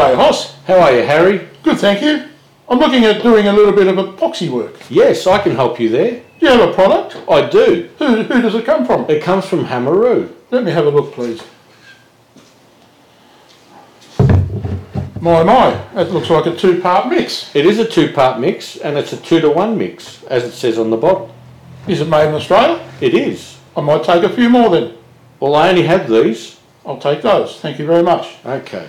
[0.00, 0.54] G'day, Hoss.
[0.64, 1.46] How are you, Harry?
[1.62, 2.26] Good, thank you.
[2.70, 4.74] I'm looking at doing a little bit of epoxy work.
[4.88, 6.22] Yes, I can help you there.
[6.38, 7.18] Do you have a product?
[7.28, 7.90] I do.
[7.98, 9.04] Who, who does it come from?
[9.10, 10.32] It comes from Hamaroo.
[10.50, 11.42] Let me have a look, please.
[15.20, 17.54] My, my, that looks like a two-part mix.
[17.54, 20.78] It is a two-part mix, and it's a two to one mix, as it says
[20.78, 21.34] on the bottle.
[21.86, 22.82] Is it made in Australia?
[23.02, 23.58] It is.
[23.76, 24.96] I might take a few more then.
[25.40, 26.58] Well, I only have these.
[26.86, 27.60] I'll take those.
[27.60, 28.36] Thank you very much.
[28.46, 28.88] Okay.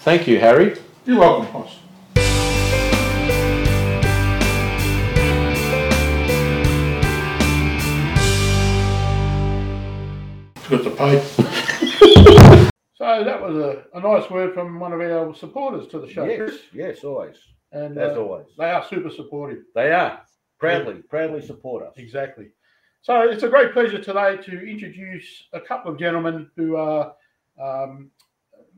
[0.00, 0.78] Thank you, Harry.
[1.04, 1.78] You're welcome, Hoss.
[10.62, 11.20] Forgot to pay.
[12.94, 16.24] so that was a, a nice word from one of our supporters to the show.
[16.24, 17.36] Yes, yes, always.
[17.72, 18.46] And As uh, always.
[18.56, 19.64] they are super supportive.
[19.74, 20.22] They are.
[20.58, 21.94] Proudly, proudly support us.
[21.96, 22.50] Exactly.
[23.02, 27.14] So it's a great pleasure today to introduce a couple of gentlemen who are
[27.60, 28.10] um,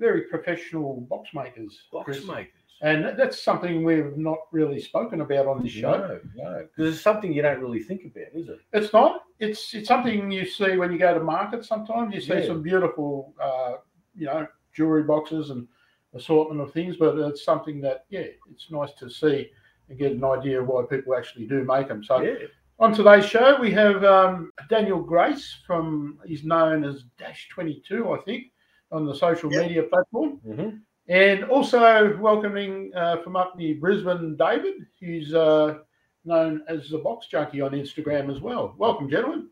[0.01, 1.79] very professional box makers.
[1.93, 2.25] Box Chris.
[2.27, 2.53] makers.
[2.83, 5.93] And that's something we've not really spoken about on this show.
[5.99, 6.67] No, no.
[6.75, 8.59] Because it's something you don't really think about, is it?
[8.73, 9.25] It's not.
[9.39, 11.65] It's it's something you see when you go to market.
[11.65, 12.47] Sometimes you see Yeah.
[12.47, 13.75] some beautiful, uh,
[14.15, 15.69] you know, jewelry boxes and
[16.15, 16.97] assortment of things.
[16.97, 19.51] But it's something that, yeah, it's nice to see
[19.91, 22.03] and get an idea of why people actually do make them.
[22.03, 22.47] So Yeah.
[22.79, 26.19] on today's show, we have um, Daniel Grace from.
[26.25, 28.53] He's known as Dash Twenty Two, I think,
[28.93, 29.63] on the social Yep.
[29.63, 30.31] media platform.
[30.45, 30.69] hmm
[31.09, 35.79] And also welcoming uh, from up near Brisbane, David, who's uh,
[36.25, 38.75] known as the Box Junkie on Instagram as well.
[38.79, 39.49] Welcome, gentlemen.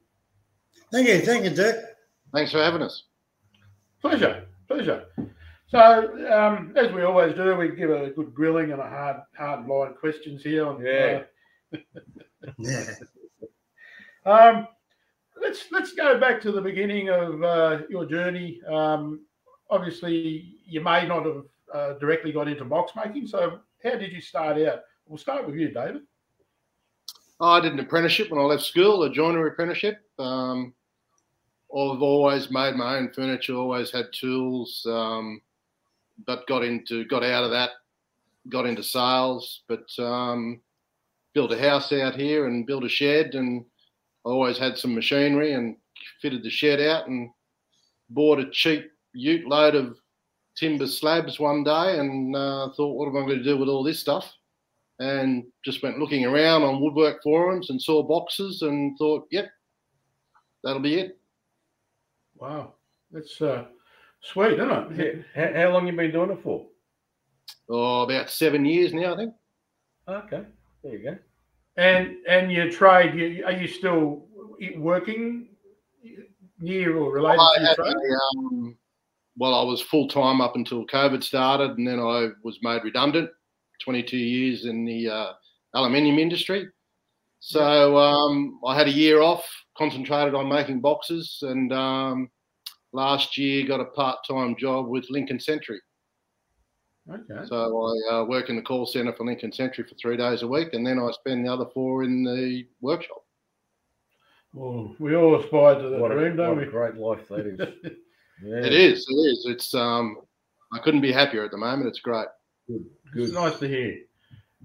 [0.93, 1.77] Thank you, thank you, Dirk.
[2.33, 3.05] Thanks for having us.
[4.01, 5.05] Pleasure, pleasure.
[5.67, 5.81] So,
[6.33, 9.95] um, as we always do, we give a good grilling and a hard, hard line
[9.95, 10.67] questions here.
[10.67, 11.23] On, Yeah.
[12.59, 12.85] Yeah.
[14.25, 14.69] uh, um,
[15.43, 18.61] let's let's go back to the beginning of uh, your journey.
[18.67, 19.27] Um,
[19.71, 23.27] obviously, you may not have uh, directly got into box making.
[23.27, 24.81] So, how did you start out?
[25.07, 26.03] We'll start with you, David.
[27.41, 30.01] I did an apprenticeship when I left school, a joinery apprenticeship.
[30.19, 30.75] Um,
[31.71, 35.41] I've always made my own furniture, always had tools, um,
[36.27, 37.71] but got into got out of that,
[38.49, 40.61] got into sales, but um,
[41.35, 43.65] built a house out here and built a shed, and
[44.27, 45.77] I always had some machinery and
[46.21, 47.31] fitted the shed out and
[48.11, 49.97] bought a cheap ute load of
[50.57, 53.83] timber slabs one day and uh, thought, what am I going to do with all
[53.83, 54.33] this stuff?
[54.99, 59.49] and just went looking around on woodwork forums and saw boxes and thought, yep,
[60.65, 61.19] that'll be it.
[62.37, 62.75] Wow,
[63.11, 63.67] that's uh,
[64.21, 65.25] sweet, isn't it?
[65.35, 66.67] How, how long you been doing it for?
[67.69, 69.35] Oh, about seven years now, I think.
[70.09, 70.43] Okay.
[70.83, 71.19] There you go.
[71.77, 74.25] And and your trade, you, are you still
[74.77, 75.49] working
[76.59, 77.95] near or related I to your trade?
[77.95, 78.77] a, um,
[79.39, 83.31] well, I was full time up until COVID started, and then I was made redundant.
[83.85, 85.33] 22 years in the uh,
[85.75, 86.69] aluminium industry.
[87.41, 89.45] So um, I had a year off,
[89.77, 92.29] concentrated on making boxes, and um,
[92.93, 95.81] last year got a part time job with Lincoln Sentry.
[97.09, 97.47] Okay.
[97.47, 97.57] So
[98.11, 100.75] I uh, work in the call centre for Lincoln Sentry for three days a week,
[100.75, 103.23] and then I spend the other four in the workshop.
[104.53, 106.73] Well, we all aspire to that What a, dream, don't what a we?
[106.73, 107.93] great life that is.
[108.43, 108.65] Yeah.
[108.65, 109.47] It is, it is.
[109.49, 110.19] It's um,
[110.73, 111.89] I couldn't be happier at the moment.
[111.89, 112.27] It's great.
[112.69, 112.85] Good.
[113.17, 113.35] It's Good.
[113.35, 113.99] nice to hear.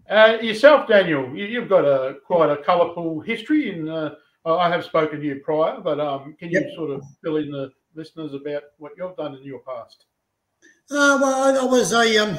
[0.09, 3.71] Uh, yourself, Daniel, you, you've got a quite a colourful history.
[3.71, 6.75] and uh, I have spoken to you prior, but um, can you Yep.
[6.75, 10.05] sort of fill in the listeners about what you've done in your past?
[10.91, 12.37] Uh, well, I, I was a, um,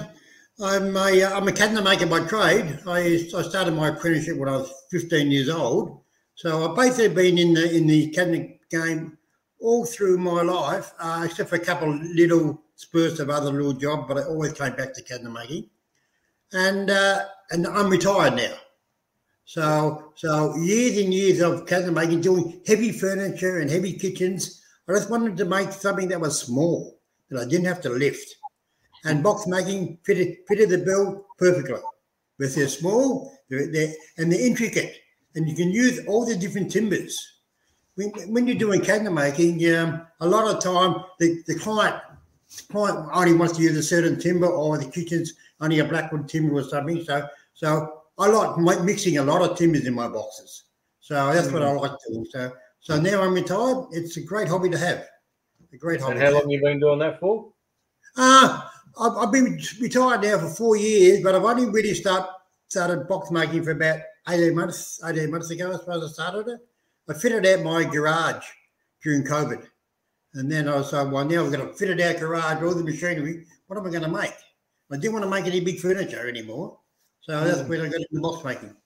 [0.61, 2.79] I'm a, uh, I'm a cabinet maker by trade.
[2.87, 6.03] I, I started my apprenticeship when I was 15 years old.
[6.35, 9.17] So I've basically been in the in the cabinet game
[9.65, 14.05] all through my life, uh, except for a couple little spurts of other little jobs,
[14.07, 15.71] but I always came back to making.
[16.53, 18.55] And uh, and I'm retired now.
[19.47, 24.63] So so years and years of making, doing heavy furniture and heavy kitchens.
[24.87, 26.99] I just wanted to make something that was small
[27.31, 28.37] that I didn't have to lift.
[29.05, 31.81] And box making fitted fitted the bill perfectly.
[32.39, 34.97] But they're small, they're, they're, and they're intricate,
[35.35, 37.34] and you can use all the different timbers.
[37.97, 41.97] When, when you're doing cabinet making, um, a lot of time the, the client
[42.71, 46.55] client only wants to use a certain timber, or the kitchen's only a blackwood timber
[46.55, 47.05] or something.
[47.05, 50.65] So so I like mixing a lot of timbers in my boxes.
[51.01, 52.27] So that's what I like doing.
[52.31, 53.87] So so now I'm retired.
[53.93, 55.07] It's a great hobby to have.
[55.73, 56.13] A great hobby.
[56.13, 56.35] And how have.
[56.35, 57.53] long you been doing that for?
[58.17, 58.69] Uh,
[59.01, 62.29] I've, I've been retired now for four years, but I've only really start,
[62.69, 66.61] started box making for about 18 months, 18 months ago, I suppose I started it.
[67.09, 68.45] I fitted out my garage
[69.03, 69.67] during COVID.
[70.35, 72.75] And then I was like, well, now we're going to fit it out garage, all
[72.75, 73.47] the machinery.
[73.67, 74.33] What am I going to make?
[74.91, 76.79] I didn't want to make any big furniture anymore.
[77.21, 77.69] So that's Mm.
[77.69, 78.77] when I got into box making.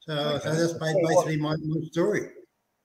[0.00, 2.30] So, so that's basically my, my story.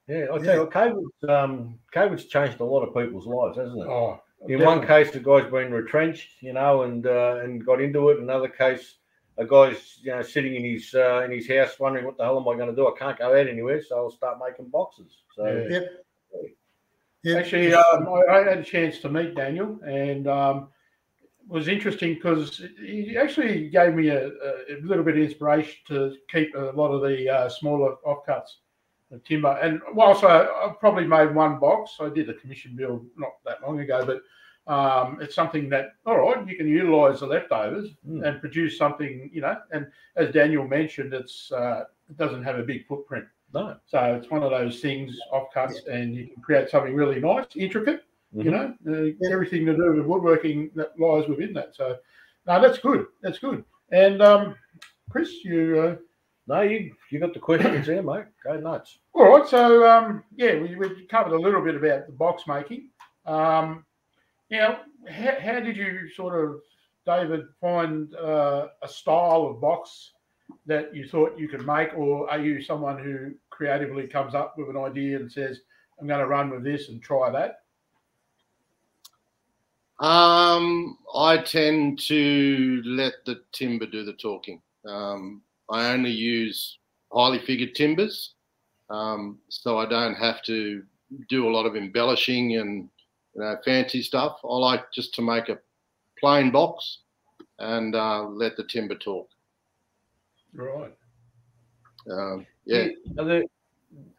[0.08, 0.44] Yeah, I Yeah.
[0.44, 3.88] tell you, what, COVID's, um, COVID's changed a lot of people's lives, hasn't it?
[3.88, 4.66] Oh, In definitely.
[4.66, 8.20] one case, the guy's been retrenched, you know, and uh, and got into it.
[8.20, 8.96] Another case,
[9.38, 12.38] a guy's you know sitting in his uh, in his house wondering what the hell
[12.38, 12.88] am I going to do?
[12.88, 15.12] I can't go out anywhere, so I'll start making boxes.
[15.36, 16.06] So Yep.
[17.24, 17.38] Yep.
[17.38, 20.68] Actually, um, I, I had a chance to meet Daniel, and um,
[21.46, 26.16] it was interesting because he actually gave me a, a little bit of inspiration to
[26.30, 28.58] keep a lot of the uh, smaller offcuts
[29.12, 29.58] of timber.
[29.62, 33.62] And whilst I, I probably made one box, I did a commission build not that
[33.62, 34.22] long ago, but
[34.68, 38.26] um, it's something that all right, you can utilise the leftovers Mm.
[38.26, 39.58] and produce something, you know.
[39.72, 43.26] And as Daniel mentioned, it's uh, it doesn't have a big footprint.
[43.54, 47.46] no, So it's one of those things offcuts, and you can create something really nice,
[47.56, 48.04] intricate.
[48.36, 48.76] You Mhm.
[48.86, 51.76] know, uh, everything to do with woodworking that lies within that.
[51.76, 51.98] So,
[52.48, 53.06] no, that's good.
[53.22, 53.64] That's good.
[53.92, 54.56] And um,
[55.12, 55.96] Chris, you uh,
[56.48, 58.26] no, you you got the questions there, mate.
[58.44, 58.98] Go nuts.
[59.14, 59.48] all right?
[59.48, 62.90] So, um, yeah, we, we covered a little bit about the box making.
[63.26, 63.86] Um,
[64.54, 66.62] now, how, how did you sort of,
[67.08, 70.12] David, find uh, a style of box
[70.68, 74.70] that you thought you could make, or are you someone who creatively comes up with
[74.70, 75.62] an idea and says,
[76.00, 77.62] "I'm going to run with this and try that"?
[80.06, 84.62] Um, I tend to let the timber do the talking.
[84.86, 86.78] Um, I only use
[87.12, 88.36] highly figured timbers,
[88.90, 90.84] um, so I don't have to
[91.28, 92.90] do a lot of embellishing and
[93.36, 94.40] you know, fancy stuff.
[94.44, 95.60] I like just to make a
[96.20, 97.00] plain box
[97.60, 99.30] and uh, let the timber talk.
[100.54, 100.94] Right.
[102.10, 102.88] Um, yeah,
[103.18, 103.44] Are there,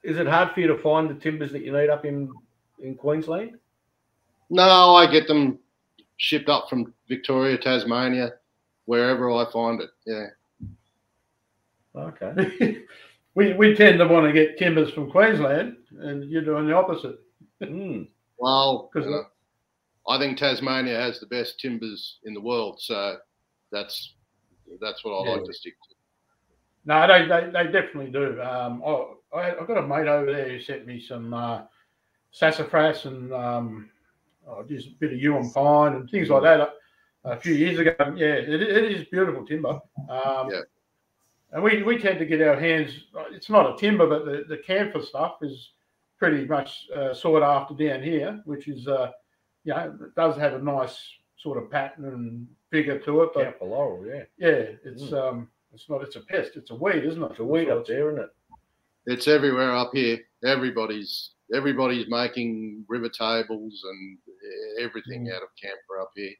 [0.03, 2.33] is it hard for you to find the timbers that you need up in
[2.81, 3.59] in Queensland?
[4.51, 5.59] no, I get them
[6.17, 8.35] shipped up from Victoria, Tasmania,
[8.85, 9.91] wherever I find it.
[10.07, 10.27] Yeah.
[11.97, 12.83] Okay.
[13.35, 17.19] we, we tend to want to get timbers from Queensland, and you're doing the opposite.
[17.63, 18.09] Mm.
[18.39, 23.17] Well, uh, I think Tasmania has the best timbers in the world, so
[23.73, 24.15] that's
[24.81, 25.95] that's what I like to stick to.
[26.87, 28.41] No, they, they, they definitely do.
[28.43, 31.63] Um, I, I, I've got a mate over there who sent me some uh,
[32.31, 33.91] sassafras and um,
[34.47, 36.73] oh, just a bit of Huon pine and things like that a,
[37.25, 37.95] a few years ago.
[38.17, 39.81] Yeah, it, it is beautiful timber.
[40.11, 40.61] Um, Yeah.
[41.53, 42.91] And we, we tend to get our hands,
[43.31, 45.71] it's not a timber, but the, the camphor stuff is
[46.25, 49.11] pretty much uh, sought after down here, which is, uh,
[49.65, 50.99] you know, it does have a nice
[51.39, 53.31] sort of pattern and figure to it.
[53.35, 54.23] But Yeah, Laurel, yeah.
[54.39, 56.03] yeah, it's um, it's not.
[56.03, 56.53] It's a pest.
[56.57, 57.31] It's a weed, isn't it?
[57.33, 58.31] It's a weed up there, isn't it?
[59.07, 60.19] It's everywhere up here.
[60.45, 64.19] Everybody's everybody's making river tables and
[64.81, 65.35] everything Mm.
[65.35, 66.35] out of camphor up here.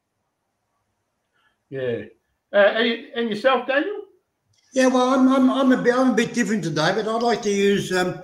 [1.69, 2.05] Yeah.
[2.53, 4.01] Uh, and and yourself, Daniel?
[4.73, 7.41] Yeah, well, I'm, I'm, I'm, a, bit, I'm a bit different today, but I'd like
[7.43, 8.21] to use um,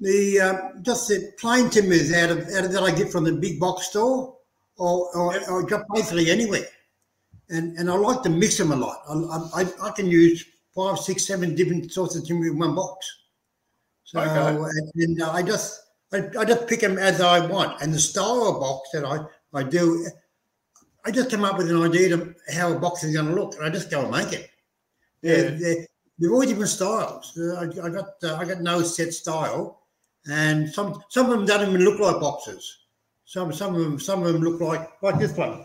[0.00, 3.32] the uh, just the plain timbers out of, out of that I get from the
[3.32, 4.36] big box store
[4.76, 6.66] or, or, or just basically anywhere.
[7.50, 9.00] And and I like to mix them a lot.
[9.08, 13.06] I, I, I can use five, six, seven different sorts of timber in one box.
[14.04, 14.56] So Okay.
[14.56, 17.82] and, and I just I, I just pick them as I want.
[17.82, 19.18] And the style of box that I,
[19.58, 20.06] I do,
[21.04, 23.54] I just come up with an idea of how a box is going to look,
[23.56, 24.50] and I just go and make it.
[25.22, 25.86] They're, they're,
[26.18, 27.36] they're all different styles.
[27.36, 29.82] Uh, I, I got uh, I got no set style,
[30.28, 32.78] and some some of them don't even look like boxes.
[33.24, 35.64] Some some of them some of them look like like this one,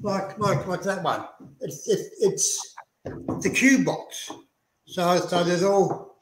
[0.00, 1.26] like like like that one.
[1.60, 4.30] It's it's it's it's a cube box.
[4.86, 6.18] So so there's all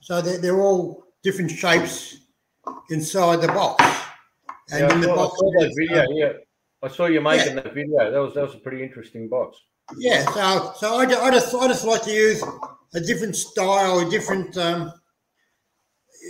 [0.00, 2.18] so they're, they're all different shapes
[2.90, 3.84] inside the box.
[4.70, 6.02] Yeah, I, in the saw, I box saw that video.
[6.02, 6.32] uh, Yeah,
[6.82, 8.10] I saw you making that video.
[8.10, 9.58] That was that was a pretty interesting box.
[9.96, 12.42] Yeah, so so I, I just I just like to use
[12.94, 14.92] a different style, a different um,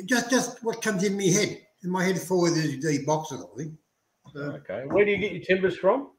[0.06, 1.58] just just what comes in my head.
[1.84, 3.74] In my head for the, the boxes, I think.
[4.32, 6.12] So, Okay, where do you get your timbers from?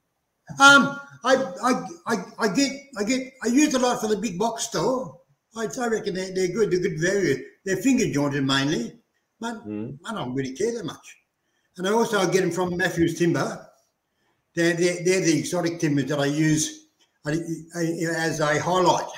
[0.60, 1.72] um, I, I
[2.06, 5.20] I I get I get I use a lot for the big box store.
[5.56, 6.70] I, I reckon they're, they're good.
[6.72, 7.38] They're good value.
[7.64, 9.00] They're finger jointed mainly,
[9.40, 10.00] but Mm.
[10.06, 11.18] I don't really care that much.
[11.78, 13.66] And I also get them from Matthews Timber.
[14.56, 16.88] They're, they're, they're the exotic timbers that I use
[17.26, 19.10] as a highlight.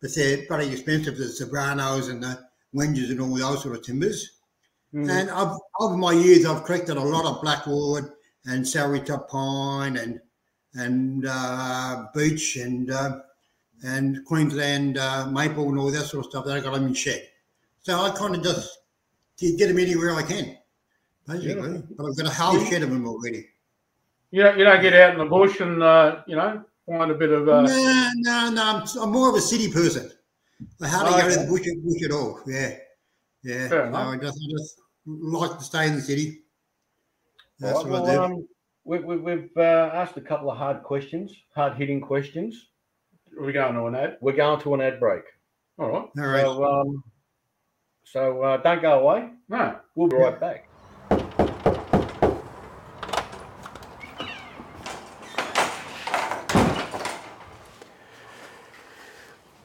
[0.00, 2.38] But they're pretty expensive, the Zebranos and the
[2.74, 4.38] Wenges and all those sort of timbers.
[4.94, 5.10] Mm.
[5.10, 8.10] And I've, over my years, I've collected a lot of blackwood
[8.46, 10.20] and celery top pine and
[10.74, 13.20] and uh, beech and uh,
[13.84, 16.94] and Queensland uh, maple and all that sort of stuff that I got them in
[16.94, 17.28] shed.
[17.80, 18.78] So I kind of just
[19.38, 20.56] get them anywhere I can,
[21.26, 21.72] basically.
[21.72, 21.80] Yeah.
[21.96, 23.48] But I've got a whole shed of them already.
[24.30, 27.14] You don't, you don't get out in the bush and uh, you know find a
[27.14, 28.62] bit of uh, no, no, no.
[28.64, 30.10] I'm, I'm more of a city person.
[30.80, 32.40] I hardly Oh, go to the bush, bush at all.
[32.46, 32.76] Yeah,
[33.42, 33.68] yeah.
[33.68, 34.14] Fair No, enough.
[34.14, 36.42] I just, I just like to stay in the city.
[37.60, 38.34] That's Right, what well, I do.
[38.34, 38.48] um,
[38.84, 42.68] we, we, we've uh, asked a couple of hard questions, hard hitting questions.
[43.38, 44.16] we're going on ad?
[44.20, 45.22] We're going to an ad break.
[45.78, 46.08] All right.
[46.18, 46.40] all right.
[46.42, 47.04] So, um,
[48.04, 49.30] so uh, don't go away.
[49.48, 49.78] No.
[49.94, 50.67] We'll be right back.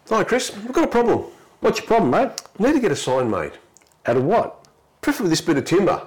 [0.09, 0.53] Hi, Chris.
[0.55, 1.23] We've got a problem.
[1.61, 2.31] What's your problem, mate?
[2.59, 3.53] I need to get a sign made.
[4.05, 4.67] Out of what?
[4.99, 6.05] Preferably this bit of timber.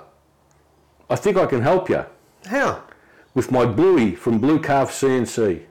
[1.09, 2.05] I think I can help you
[2.47, 2.83] How?
[3.35, 5.63] with my Bluey from Blue Calf CNC.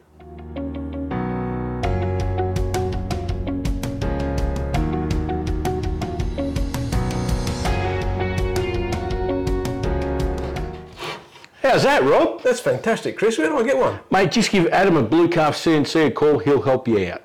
[11.62, 12.41] How's that, Rob?
[12.41, 13.38] That's fantastic, Chris.
[13.38, 14.00] Where do I get one?
[14.10, 16.39] Mate, just give Adam at Blue Calf CNC a call.
[16.39, 17.22] He'll help you out.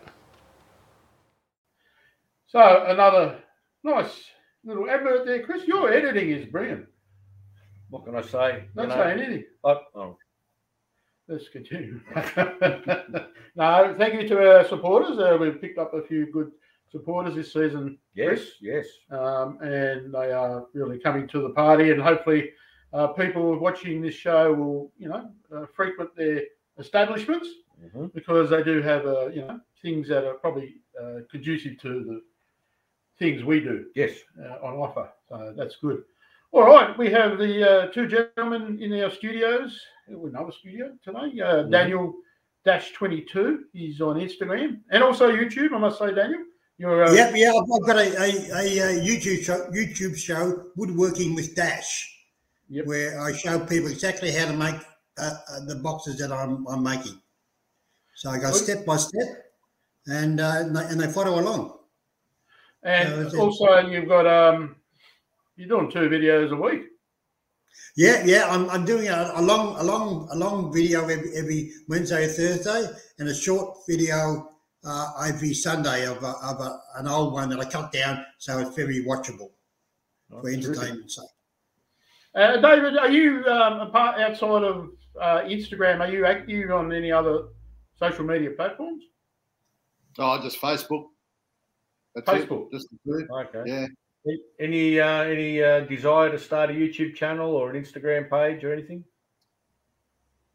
[2.50, 3.38] So another
[3.84, 4.24] nice
[4.64, 5.68] little advert there, Chris.
[5.68, 6.86] Your editing is brilliant.
[7.90, 8.64] What can I say?
[8.74, 9.44] Not You know, saying anything.
[9.64, 10.18] I- oh,
[11.28, 12.00] Let's continue.
[13.54, 15.16] no, thank you to our supporters.
[15.16, 16.50] Uh, we've picked up a few good
[16.90, 18.84] supporters this season, yes, yes.
[19.12, 21.92] um, and they are really coming to the party.
[21.92, 22.50] And hopefully,
[22.92, 26.42] uh, people watching this show will, you know, uh, frequent their
[26.78, 27.48] establishments
[27.92, 32.04] hmm because they do have, uh, you know, things that are probably uh, conducive to
[32.04, 32.20] the
[33.20, 33.84] things we do.
[33.94, 34.12] Yes.
[34.42, 35.08] uh, on offer.
[35.28, 36.02] So that's good.
[36.52, 39.78] All right, we have the uh, two gentlemen in our studios.
[40.08, 41.40] We're another studio today.
[41.40, 41.70] Uh, Mhm.
[41.70, 42.14] Daniel
[42.64, 43.50] Dash Twenty Two.
[43.72, 45.72] He's on Instagram and also YouTube.
[45.72, 46.42] I must say, Daniel,
[46.78, 48.28] you're uh, Yep, yeah, I've I've got a, a,
[48.62, 51.90] a, uh YouTube show, YouTube show, Woodworking with Dash,
[52.68, 52.86] Yep.
[52.86, 54.74] where I show people exactly how to make
[55.18, 57.16] uh, uh, the boxes that I'm, I'm making.
[58.16, 58.64] So I go Good.
[58.64, 59.28] step by step,
[60.06, 61.76] and uh, and, they, and they follow along.
[62.82, 64.76] And No, also you've got um,
[65.56, 66.82] you're doing two videos a week.
[67.96, 71.72] Yeah, yeah, I'm, I'm doing a, a long a long a long video every, every
[71.88, 72.86] Wednesday or Thursday,
[73.18, 74.50] and a short video
[74.84, 78.58] uh, every Sunday of, a, of a, an old one that I cut down so
[78.58, 79.50] it's very watchable
[80.28, 81.24] for entertainment's sake.
[82.34, 86.00] Uh, David, are you um, apart outside of uh, Instagram?
[86.00, 87.48] Are you active on any other
[87.98, 89.02] social media platforms?
[90.18, 91.06] Oh, just Facebook.
[92.14, 92.70] That's it, Facebook.
[92.72, 93.28] Just the two.
[93.32, 93.70] Okay.
[93.70, 93.86] Yeah.
[94.58, 98.72] Any uh, any uh, desire to start a YouTube channel or an Instagram page or
[98.72, 99.04] anything?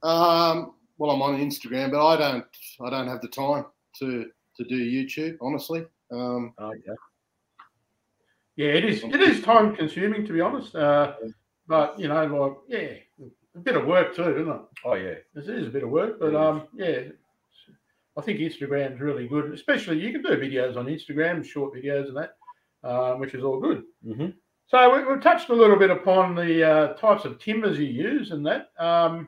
[0.03, 2.45] Um, well, I'm on Instagram, but I don't.
[2.85, 3.65] I don't have the time
[4.00, 5.38] to to do YouTube.
[5.41, 5.85] Honestly.
[6.12, 6.79] Um, Okay.
[8.57, 9.03] Yeah, it is.
[9.03, 10.75] It is time consuming, to be honest.
[10.75, 11.13] Uh,
[11.67, 14.62] but you know, like yeah, a bit of work too, isn't it?
[14.85, 15.15] Oh yeah.
[15.35, 17.00] It is a bit of work, but um, yeah,
[18.17, 19.53] I think Instagram's really good.
[19.53, 22.38] Especially you can do videos on Instagram, short videos and that,
[22.84, 23.84] um, which is all good.
[24.05, 24.27] hmm
[24.67, 28.31] So we, we've touched a little bit upon the uh, types of timbers you use
[28.31, 28.69] and that.
[28.79, 29.27] Um,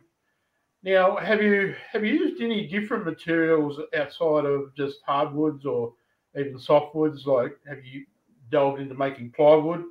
[0.84, 5.94] now, have you have you used any different materials outside of just hardwoods or
[6.38, 7.26] even softwoods?
[7.26, 8.06] Like, have you
[8.52, 9.84] delved into making plywood,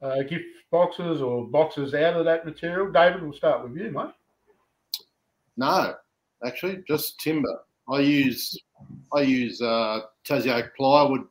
[0.00, 2.90] uh, gift boxes, or boxes out of that material?
[2.90, 4.14] David, we'll start with you, mate.
[5.56, 5.94] no,
[6.46, 7.60] actually, just timber.
[7.90, 8.58] I use
[9.14, 11.24] I use uh, Tassie oak plywood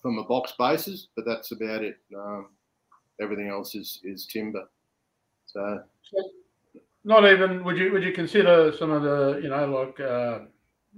[0.00, 1.96] for my box bases, but that's about it.
[2.16, 2.48] Um,
[3.20, 4.68] everything else is is timber.
[5.46, 5.82] So
[7.04, 10.40] Not even would you would you consider some of the you know like uh,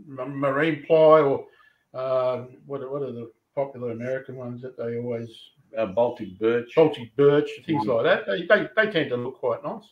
[0.06, 1.46] marine ply or
[1.94, 5.30] uh, what are- what are the popular American ones that they always
[5.76, 6.74] Uh, Baltic birch.
[6.76, 9.88] Baltic birch things like that they, they they tend to look quite nice.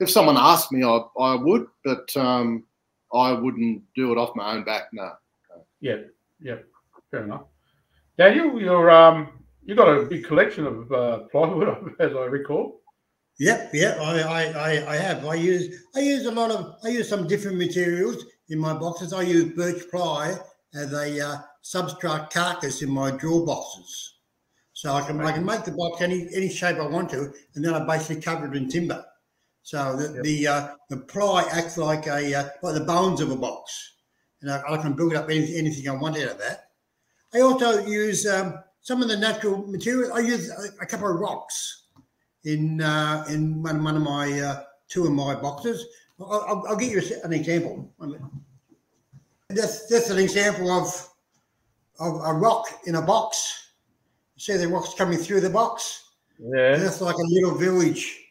[0.00, 0.96] if someone asked me, I
[1.30, 2.64] I would, but um,
[3.14, 4.84] I wouldn't do it off my own back.
[4.92, 5.12] No.
[5.80, 5.96] Yeah,
[6.40, 6.56] yeah,
[7.10, 7.44] fair enough.
[8.18, 12.80] Daniel, you're um you got a big collection of uh, plywood as I recall.
[13.38, 15.24] Yep, yep, I, I, I, I have.
[15.24, 19.12] I use I use a lot of I use some different materials in my boxes.
[19.12, 20.36] I use birch ply
[20.74, 24.18] as a uh, substrate carcass in my drawer boxes.
[24.74, 27.64] So I can I can make the box any any shape I want to, and
[27.64, 29.04] then I basically cover it in timber.
[29.62, 30.22] So the Yep.
[30.24, 33.92] the, uh, the ply acts like a uh, like the bones of a box,
[34.40, 36.70] and I, I can build up any, anything I want out of that.
[37.32, 40.12] I also use um, some of the natural material.
[40.12, 41.84] I use a, a couple of rocks
[42.44, 45.86] in uh, in one, one of my uh, two of my boxes.
[46.20, 47.88] I'll, I'll, I'll give you an example.
[49.48, 51.08] That's that's an example of
[52.00, 53.70] of a rock in a box.
[54.36, 56.10] see the rocks coming through the box.
[56.38, 56.76] And Yeah.
[56.76, 58.21] that's like a little village,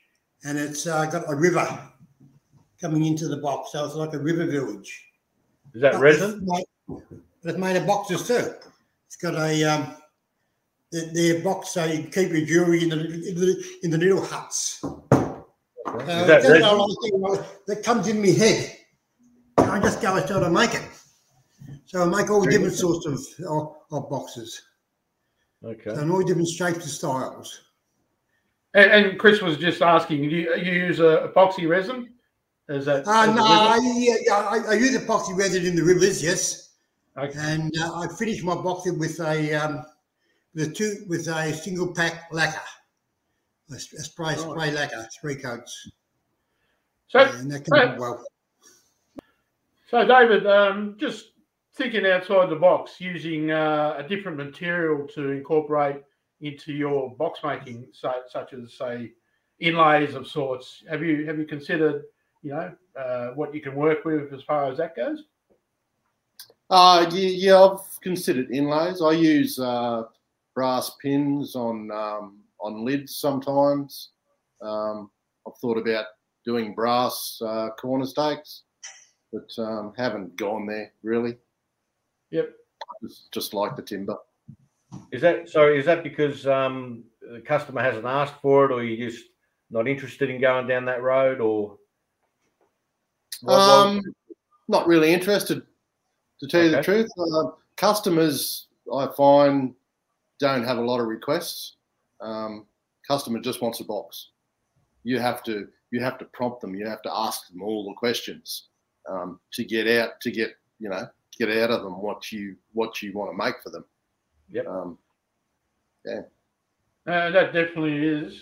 [0.43, 1.67] and it's uh, got a river
[2.79, 5.05] coming into the box, so it's like a river village.
[5.73, 6.31] Is that But resin?
[6.31, 6.41] It's
[6.89, 6.97] made,
[7.43, 8.53] it's made of boxes too.
[9.07, 9.95] It's got a um,
[10.91, 13.97] the, the box so you can keep your jewelry in the in the, in the
[13.97, 14.83] little huts.
[14.83, 16.61] Is that that's resin?
[16.61, 18.77] what I like thinking, well, that comes in my head.
[19.57, 20.81] I just go and start to make it.
[21.85, 24.61] So I make all different sorts of, of, of boxes
[25.63, 25.91] Okay.
[25.91, 27.61] and all different shapes and styles.
[28.73, 32.13] And, and Chris was just asking, do you, you use a epoxy resin?
[32.69, 33.05] Is that?
[33.07, 36.69] Uh, no, I, yeah, I, I use epoxy resin in the rivers, yes.
[37.17, 37.37] Okay.
[37.37, 39.83] And uh, I finish my boxing with a um,
[40.57, 42.61] a two with a single pack lacquer,
[43.71, 45.91] a, a spray spray lacquer, three coats,
[47.09, 47.89] So, and that right.
[47.89, 48.23] out well.
[49.89, 51.31] so David, um, just
[51.75, 55.97] thinking outside the box, using uh, a different material to incorporate
[56.41, 59.11] into your box making, so, such as say
[59.59, 60.83] inlays of sorts.
[60.89, 62.03] Have you have you considered,
[62.41, 65.23] you know, uh, what you can work with as far as that goes?
[66.69, 69.01] Uh, yeah, yeah, I've considered inlays.
[69.01, 70.03] I use uh,
[70.55, 74.09] brass pins on um, on lids sometimes.
[74.61, 75.09] Um,
[75.47, 76.05] I've thought about
[76.45, 78.63] doing brass uh, corner stakes,
[79.31, 81.37] but um, haven't gone there really.
[82.31, 82.51] Yep.
[83.03, 84.17] Just, just like the timber.
[85.11, 85.77] Is that sorry?
[85.79, 89.25] Is that because um, the customer hasn't asked for it, or you're just
[89.69, 91.77] not interested in going down that road, or?
[93.41, 94.01] What- what- Um,
[94.67, 95.65] not really interested,
[96.39, 97.09] to tell you the truth.
[97.17, 99.75] Uh, customers, I find,
[100.39, 101.75] don't have a lot of requests.
[102.21, 102.67] Um,
[103.07, 104.29] customer just wants a box.
[105.03, 106.73] You have to you have to prompt them.
[106.73, 108.69] You have to ask them all the questions
[109.09, 113.01] um, to get out to get you know get out of them what you what
[113.01, 113.83] you want to make for them.
[114.51, 114.67] Yep.
[114.67, 114.97] Um,
[116.05, 116.21] yeah.
[117.07, 118.41] Uh, that definitely is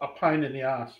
[0.00, 0.92] a pain in the ass.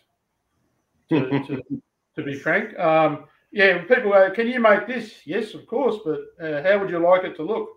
[1.11, 1.63] To, to,
[2.17, 3.79] to be frank, um, yeah.
[3.83, 7.25] People go, "Can you make this?" Yes, of course, but uh, how would you like
[7.25, 7.69] it to look?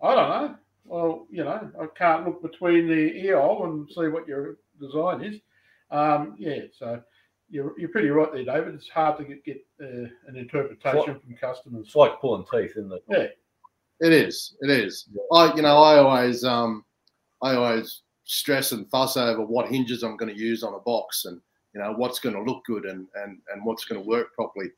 [0.00, 0.56] I don't know.
[0.84, 5.22] Well, you know, I can't look between the ear hole and see what your design
[5.22, 5.40] is.
[5.90, 7.02] Um, yeah, so
[7.50, 8.74] you're, you're pretty right there, David.
[8.74, 11.86] It's hard to get, get uh, an interpretation from customers.
[11.86, 13.04] It's like pulling teeth, isn't it?
[13.08, 13.26] Yeah,
[14.00, 14.56] It is.
[14.60, 15.08] It is.
[15.32, 16.84] I, you know, I always, um,
[17.42, 21.26] I always stress and fuss over what hinges I'm going to use on a box,
[21.26, 21.40] and
[21.74, 24.70] you know what's going to look good and and and what's going to work properly.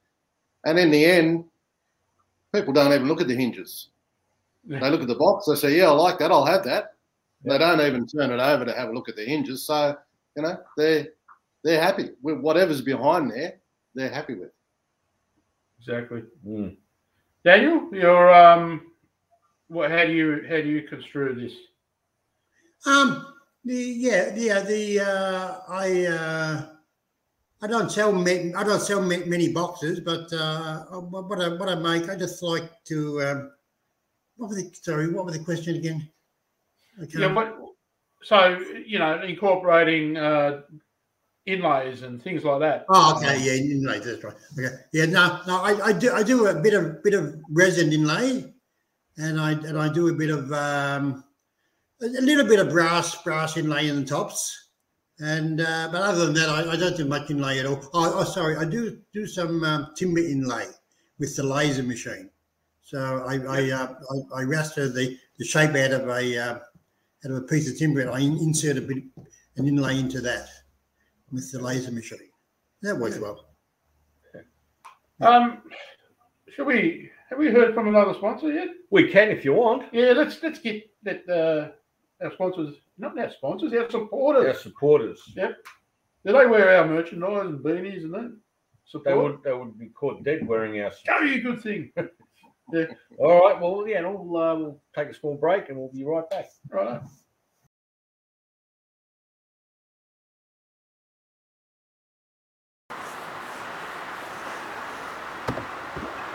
[0.64, 1.44] And in the end,
[2.52, 3.88] people don't even look at the hinges.
[4.64, 5.46] They look at the box.
[5.46, 6.30] They say, "Yeah, I like that.
[6.30, 6.94] I'll have that."
[7.44, 9.66] They don't even turn it over to have a look at the hinges.
[9.66, 9.96] So
[10.36, 11.08] you know, they're
[11.64, 13.54] they're happy with whatever's behind there.
[13.94, 14.50] They're happy with.
[15.78, 16.22] exactly.
[16.46, 16.76] Mm.
[17.44, 18.91] Daniel, your um,
[19.72, 19.90] what?
[19.90, 21.52] How do you how do you construe this?
[22.86, 26.66] Um, the yeah, yeah, the uh, I uh,
[27.62, 31.68] I don't sell many, I don't sell ma- many boxes, but uh, what I what
[31.68, 33.22] I make, I just like to.
[33.22, 33.52] Um,
[34.36, 35.12] what was the sorry?
[35.12, 36.08] What was the question again?
[37.16, 37.56] Yeah, but
[38.22, 40.62] so you know, incorporating uh,
[41.46, 42.84] inlays and things like that.
[42.88, 44.00] Oh, okay, yeah, inlay.
[44.00, 44.34] That's right.
[44.58, 47.92] Okay, yeah, no, no, I, I do, I do a bit of bit of resin
[47.92, 48.51] inlay,
[49.18, 51.24] and I and I do a bit of um,
[52.00, 54.68] a little bit of brass brass inlay in the tops,
[55.18, 57.80] and uh, but other than that, I, I don't do much inlay at all.
[57.94, 60.66] Oh, oh sorry, I do do some um, timber inlay
[61.18, 62.30] with the laser machine.
[62.82, 63.94] So I I, uh,
[64.34, 66.54] I, I raster the, the shape out of a uh,
[67.24, 69.04] out of a piece of timber, and I in- insert a bit
[69.56, 70.48] an inlay into that
[71.30, 72.18] with the laser machine.
[72.82, 73.46] That works well.
[75.20, 75.62] Um,
[76.48, 78.68] should we have we heard from another sponsor yet?
[78.90, 79.84] We can if you want.
[79.92, 84.46] Yeah, let's let's get that uh, our sponsors, not our sponsors, our supporters.
[84.46, 85.22] Our supporters.
[85.34, 85.56] Yep.
[86.26, 88.36] Do they wear our merchandise and beanies and that?
[88.92, 89.16] They Support.
[89.16, 90.92] would they would be caught dead wearing our.
[91.06, 91.90] Very good thing.
[92.72, 92.84] yeah.
[93.18, 93.58] All right.
[93.58, 96.50] Well, yeah, we'll, uh, we'll take a small break and we'll be right back.
[96.68, 97.00] Right.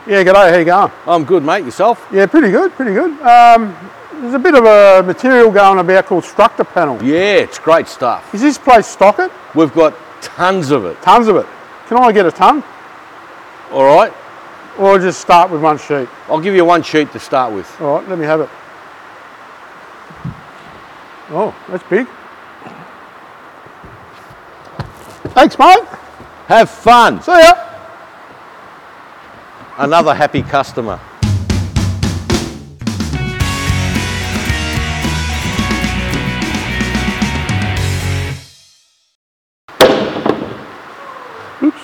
[0.07, 0.91] Yeah, g'day, how you going?
[1.05, 1.65] I'm good, mate.
[1.65, 2.07] Yourself?
[2.13, 3.11] Yeah, pretty good, pretty good.
[3.19, 3.75] Um,
[4.13, 6.95] there's a bit of a material going about called structure panel.
[7.03, 8.33] Yeah, it's great stuff.
[8.33, 9.29] Is this place stock it?
[9.53, 11.01] We've got tons of it.
[11.01, 11.45] Tons of it.
[11.87, 12.63] Can I get a ton?
[13.71, 14.13] All right.
[14.79, 16.07] Or just start with one sheet?
[16.29, 17.69] I'll give you one sheet to start with.
[17.81, 18.49] All right, let me have it.
[21.31, 22.07] Oh, that's big.
[25.33, 25.83] Thanks, mate.
[26.47, 27.21] Have fun.
[27.21, 27.66] See ya
[29.77, 30.99] another happy customer.
[41.61, 41.81] Oops.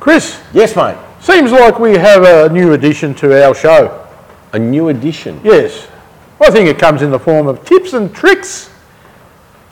[0.00, 0.40] Chris.
[0.52, 0.96] Yes, mate.
[1.20, 4.06] Seems like we have a new addition to our show.
[4.52, 5.40] A new addition?
[5.44, 5.88] Yes.
[6.40, 8.70] I think it comes in the form of tips and tricks.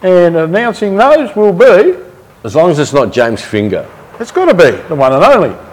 [0.03, 1.97] And announcing those will be.
[2.45, 3.89] As long as it's not James Finger.
[4.19, 5.70] It's got to be the one and only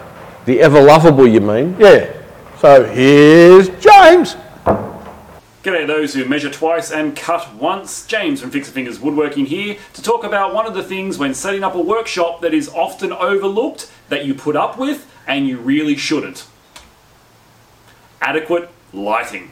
[0.48, 1.76] the ever lovable, you mean?
[1.78, 2.10] Yeah.
[2.58, 4.34] So here's James.
[5.62, 8.06] G'day those who measure twice and cut once.
[8.06, 11.34] James from Fix It Fingers Woodworking here to talk about one of the things when
[11.34, 15.58] setting up a workshop that is often overlooked that you put up with and you
[15.58, 16.46] really shouldn't.
[18.22, 19.50] Adequate lighting.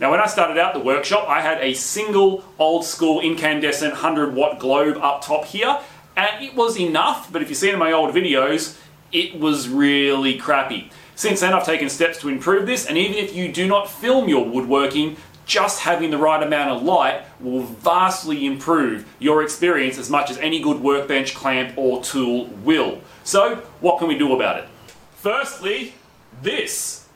[0.00, 4.34] Now when I started out the workshop I had a single old school incandescent 100
[4.34, 5.80] watt globe up top here
[6.16, 8.78] and it was enough but if you see in my old videos
[9.12, 10.90] it was really crappy.
[11.14, 14.28] Since then I've taken steps to improve this and even if you do not film
[14.28, 15.16] your woodworking
[15.50, 20.38] just having the right amount of light will vastly improve your experience as much as
[20.38, 23.00] any good workbench, clamp, or tool will.
[23.24, 24.68] So, what can we do about it?
[25.16, 25.94] Firstly,
[26.40, 27.08] this.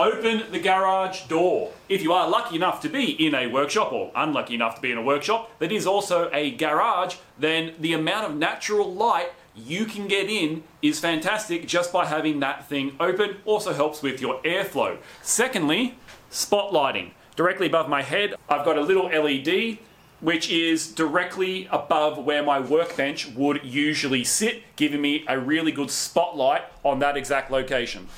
[0.00, 1.72] Open the garage door.
[1.88, 4.90] If you are lucky enough to be in a workshop, or unlucky enough to be
[4.90, 9.86] in a workshop that is also a garage, then the amount of natural light you
[9.86, 13.36] can get in is fantastic just by having that thing open.
[13.44, 14.98] Also helps with your airflow.
[15.22, 15.96] Secondly,
[16.30, 17.12] spotlighting.
[17.34, 19.78] Directly above my head, I've got a little LED
[20.20, 25.90] which is directly above where my workbench would usually sit, giving me a really good
[25.90, 28.08] spotlight on that exact location.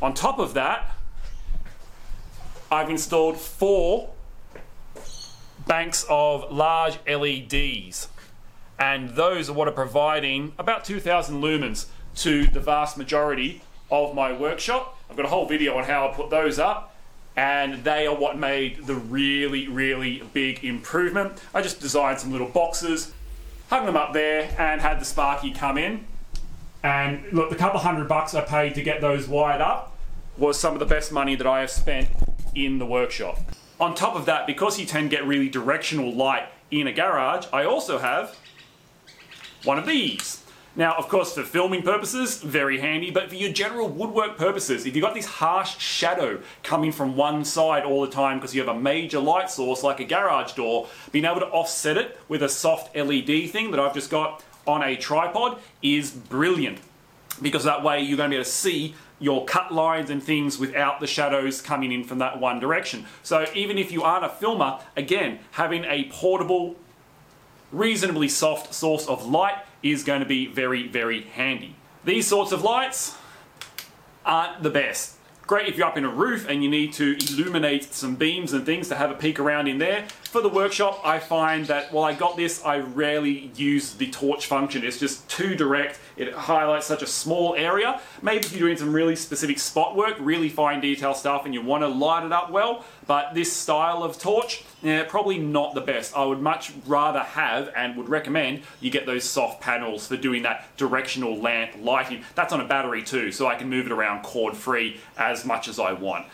[0.00, 0.94] On top of that,
[2.70, 4.10] I've installed four
[5.66, 8.08] banks of large LEDs,
[8.80, 14.32] and those are what are providing about 2,000 lumens to the vast majority of my
[14.32, 14.98] workshop.
[15.10, 16.96] I've got a whole video on how I put those up,
[17.36, 21.38] and they are what made the really, really big improvement.
[21.54, 23.12] I just designed some little boxes,
[23.68, 26.06] hung them up there, and had the Sparky come in.
[26.82, 29.94] And look, the couple hundred bucks I paid to get those wired up
[30.38, 32.08] was some of the best money that I have spent
[32.54, 33.38] in the workshop.
[33.78, 37.46] On top of that, because you tend to get really directional light in a garage,
[37.52, 38.36] I also have
[39.64, 40.42] one of these.
[40.76, 44.94] Now, of course, for filming purposes, very handy, but for your general woodwork purposes, if
[44.94, 48.74] you've got this harsh shadow coming from one side all the time because you have
[48.74, 52.48] a major light source like a garage door, being able to offset it with a
[52.48, 56.78] soft LED thing that I've just got on a tripod is brilliant
[57.42, 60.58] because that way you're going to be able to see your cut lines and things
[60.58, 63.04] without the shadows coming in from that one direction.
[63.22, 66.76] So even if you aren't a filmer, again, having a portable,
[67.72, 71.76] reasonably soft source of light is going to be very, very handy.
[72.04, 73.16] These sorts of lights
[74.24, 75.16] aren't the best.
[75.46, 78.64] Great if you're up in a roof and you need to illuminate some beams and
[78.64, 80.06] things to have a peek around in there.
[80.22, 84.46] For the workshop, I find that while I got this, I rarely use the torch
[84.46, 84.84] function.
[84.84, 85.98] It's just too direct.
[86.16, 88.00] It highlights such a small area.
[88.22, 91.62] Maybe if you're doing some really specific spot work, really fine detail stuff, and you
[91.62, 95.80] want to light it up well, but this style of torch, yeah, probably not the
[95.80, 96.16] best.
[96.16, 100.42] I would much rather have and would recommend you get those soft panels for doing
[100.42, 102.24] that directional lamp lighting.
[102.34, 105.68] That's on a battery too, so I can move it around cord free as much
[105.68, 106.26] as I want.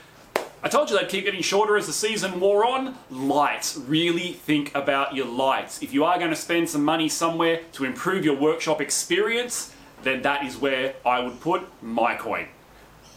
[0.62, 2.96] I told you they'd keep getting shorter as the season wore on.
[3.10, 3.76] Lights.
[3.76, 5.82] Really think about your lights.
[5.82, 10.22] If you are going to spend some money somewhere to improve your workshop experience, then
[10.22, 12.48] that is where I would put my coin.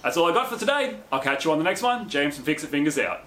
[0.04, 0.98] That's all I got for today.
[1.12, 2.08] I'll catch you on the next one.
[2.10, 3.22] James from Fix It Fingers out.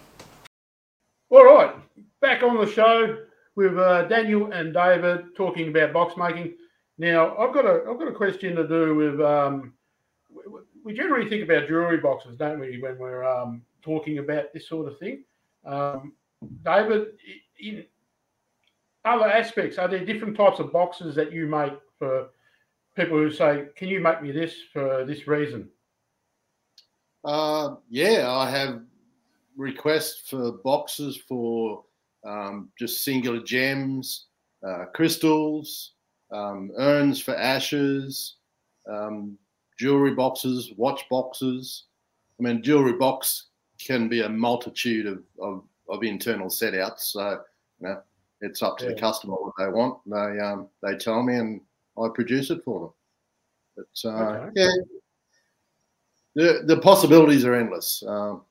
[1.33, 1.75] All right,
[2.21, 3.17] back on the show
[3.57, 6.53] with uh, Daniel and David talking about box making.
[6.99, 9.19] Now, I've got a I've got a question to do with.
[9.19, 9.73] Um,
[10.85, 14.93] we, generally think about jewelry boxes, don't we, when we're um, talking about this sort
[14.93, 15.25] of thing?
[15.65, 16.13] Um,
[16.67, 17.13] David,
[17.59, 17.87] in
[19.07, 22.29] other aspects, are there different types of boxes that you make for
[22.95, 25.71] people who say, "Can you make me this for this reason?"
[27.25, 28.83] Uh, yeah, I have
[29.63, 31.85] requests for boxes for
[32.27, 34.27] um, just singular gems,
[34.67, 35.93] uh, crystals,
[36.33, 38.37] um, urns for ashes,
[38.89, 39.39] um,
[39.79, 41.85] jewelry boxes, watch boxes.
[42.39, 43.47] I mean, jewelry box
[43.79, 47.01] can be a multitude of, of, of internal setouts.
[47.01, 47.41] So,
[47.81, 48.03] you know,
[48.41, 49.99] it's up to the customer what they want.
[50.07, 51.61] They um, they tell me, and
[51.97, 53.87] I produce it for them.
[54.05, 54.51] But uh, Okay.
[54.57, 54.73] yeah,
[56.35, 58.03] the the possibilities are endless.
[58.07, 58.43] Um,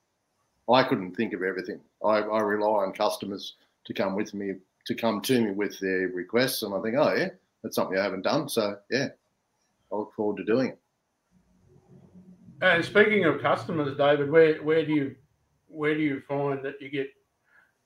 [0.70, 1.80] I couldn't think of everything.
[2.04, 4.54] I, I rely on customers to come with me
[4.88, 7.30] to come to me with their requests, and I think, oh yeah,
[7.64, 8.50] that's something I haven't done.
[8.50, 9.10] So yeah,
[9.92, 10.80] I look forward to doing it.
[12.62, 15.16] And speaking of customers, David, where where do you
[15.68, 17.10] where do you find that you get,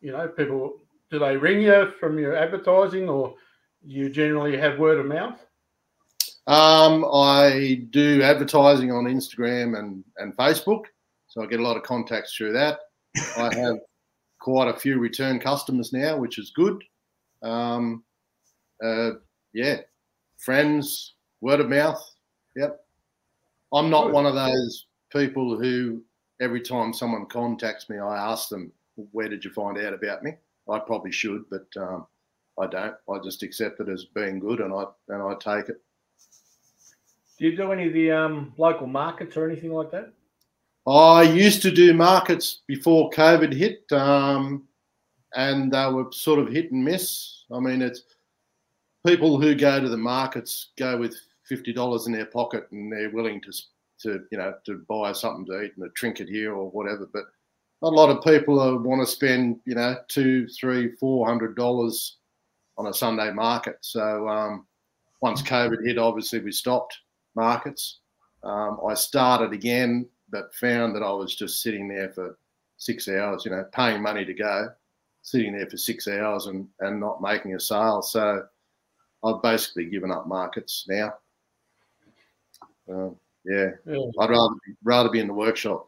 [0.01, 0.79] you know, people?
[1.11, 3.35] Do they ring you from your advertising, or
[3.83, 5.39] you generally have word of mouth?
[6.47, 10.85] Um, I do advertising on Instagram and, and Facebook,
[11.35, 12.79] so I get a lot of contacts through that.
[13.37, 13.77] I have
[14.39, 16.83] quite a few return customers now, which is good.
[17.43, 18.03] Um,
[18.83, 19.11] uh,
[19.53, 19.81] yeah,
[20.37, 22.01] friends, word of mouth.
[22.55, 22.79] Yep.
[23.73, 26.01] I'm not one of those people who
[26.39, 28.71] every time someone contacts me, I ask them,
[29.11, 30.33] "Where did you find out about me?"
[30.69, 32.07] I probably should, but um,
[32.57, 32.95] I don't.
[33.09, 35.81] I just accept it as being good, and I and I take it.
[37.37, 40.13] Do you do any of the um, local markets or anything like that?
[40.87, 44.67] I used to do markets before COVID hit, um,
[45.35, 47.43] and they were sort of hit and miss.
[47.51, 48.03] I mean, it's
[49.05, 51.15] people who go to the markets go with
[51.47, 53.51] fifty dollars in their pocket, and they're willing to
[54.01, 57.09] to you know to buy something to eat and a trinket here or whatever.
[57.11, 57.25] But
[57.81, 62.17] a lot of people want to spend you know two, three, four hundred dollars
[62.77, 63.77] on a Sunday market.
[63.81, 64.67] So um,
[65.21, 66.95] once COVID hit, obviously we stopped
[67.35, 67.99] markets.
[68.43, 72.37] Um, I started again, but found that I was just sitting there for
[72.77, 74.69] six hours, you know, paying money to go,
[75.21, 78.01] sitting there for six hours and, and not making a sale.
[78.01, 78.45] So
[79.23, 81.13] I've basically given up markets now.
[82.89, 83.97] Um, yeah, Yeah.
[84.19, 85.87] I'd rather rather be in the workshop.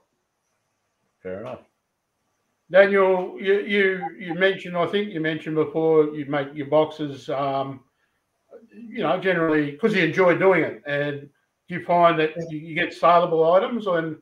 [1.22, 1.60] Fair enough.
[2.70, 7.82] Daniel, you, you you mentioned, I think you mentioned before, you make your boxes, um,
[8.72, 10.84] you know, generally because you enjoy doing it.
[10.86, 11.30] And
[11.68, 14.18] do you find that you, you get saleable items, and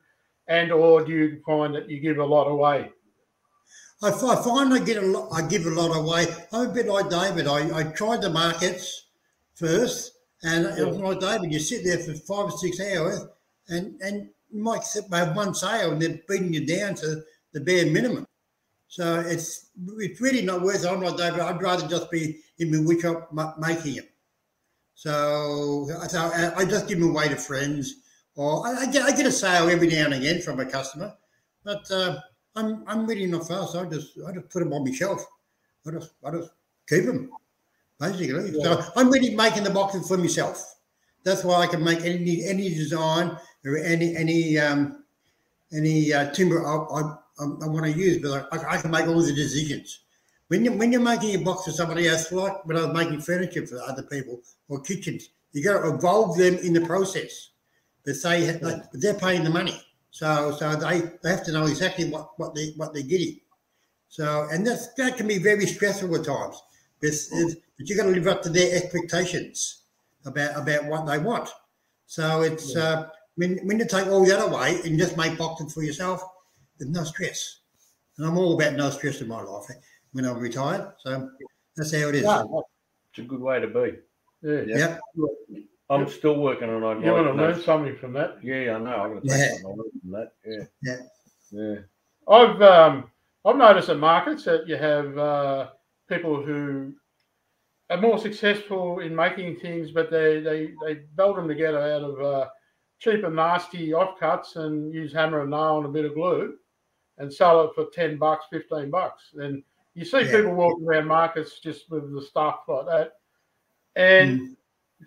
[0.47, 2.91] and or do you find that you give a lot away?
[4.03, 5.29] I find I get a lot.
[5.31, 6.27] I give a lot away.
[6.51, 7.47] I'm a bit like David.
[7.47, 9.05] I, I tried the markets
[9.55, 10.11] first,
[10.43, 11.51] and it was like David.
[11.51, 13.25] You sit there for five or six hours,
[13.69, 17.61] and and you might sit- have one sale, and they're beating you down to the
[17.61, 18.27] bare minimum.
[18.87, 20.87] So it's it's really not worth it.
[20.87, 21.39] I'm like David.
[21.39, 24.11] I'd rather just be in the workshop making it.
[24.95, 27.95] So, so I, I just give them away to friends,
[28.35, 31.13] or I, I get I get a sale every now and again from a customer,
[31.63, 31.89] but.
[31.91, 32.19] Uh,
[32.55, 33.75] I'm I'm really not fast.
[33.75, 35.25] I just I just put them on my shelf.
[35.85, 36.51] I just I just
[36.87, 37.29] keep them,
[37.99, 38.53] basically.
[38.61, 40.75] So I'm really making the boxes for myself.
[41.23, 45.03] That's why I can make any any design or any any um,
[45.73, 49.21] any uh, timber I, I, I want to use, but I, I can make all
[49.21, 49.99] the decisions.
[50.47, 53.19] When you when you're making a box for somebody else, like when I was making
[53.21, 57.49] furniture for other people or kitchens, you got to involve them in the process.
[58.05, 59.81] But they like, they're paying the money.
[60.11, 63.39] So so they, they have to know exactly what, what they what they're getting.
[64.09, 66.61] So and that's that can be very stressful at times.
[67.01, 69.83] But, it's- but you've got to live up to their expectations
[70.25, 71.49] about about what they want.
[72.05, 75.73] So it's uh, when when you take all the other way and just make boxes
[75.73, 76.21] for yourself,
[76.77, 77.59] there's no stress.
[78.17, 79.65] And I'm all about no stress in my life
[80.13, 80.93] when I'm retired.
[80.99, 81.31] So
[81.75, 82.23] that's how it is.
[82.23, 82.43] Yeah.
[83.09, 83.97] It's a good way to be.
[84.41, 84.61] Yeah.
[84.77, 84.99] Yeah.
[85.89, 87.05] I'm still working on it.
[87.05, 88.37] You want to learn something from that?
[88.41, 88.89] Yeah, I know.
[88.89, 89.57] I'm going to take yeah.
[89.61, 90.31] something from that.
[90.45, 90.63] Yeah.
[90.81, 90.97] Yeah.
[91.51, 91.75] Yeah.
[92.27, 93.11] I've um,
[93.45, 95.69] I've noticed at markets that you have uh,
[96.09, 96.93] people who
[97.91, 102.21] are more successful in making things, but they they they build them together out of
[102.21, 102.47] uh,
[102.97, 106.55] cheap and nasty offcuts and use hammer and nail and a bit of glue,
[107.19, 109.35] and sell it for ten bucks, fifteen bucks.
[109.35, 109.61] And
[109.93, 110.37] you see Yeah.
[110.37, 113.13] people walking around markets just with the stuff like that,
[113.95, 114.57] and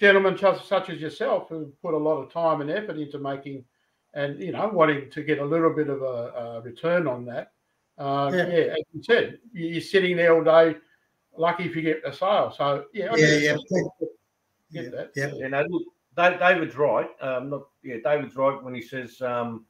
[0.00, 3.64] gentlemen such, such as yourself who put a lot of time and effort into making
[4.14, 6.04] and you know wanting to get a little bit of a,
[6.56, 7.52] a return on that.
[7.98, 8.46] Uh, Yeah.
[8.46, 8.72] yeah.
[8.72, 10.76] as you said, you- you're sitting there all day.
[11.36, 12.50] Lucky if you get a sale.
[12.56, 13.56] So yeah, I Yeah,
[14.70, 14.82] yeah.
[14.90, 15.10] that.
[15.14, 15.32] Yeah.
[15.34, 15.82] You know, look,
[16.16, 17.08] David's right.
[17.20, 19.64] Um, not, yeah, David's right when he says, um,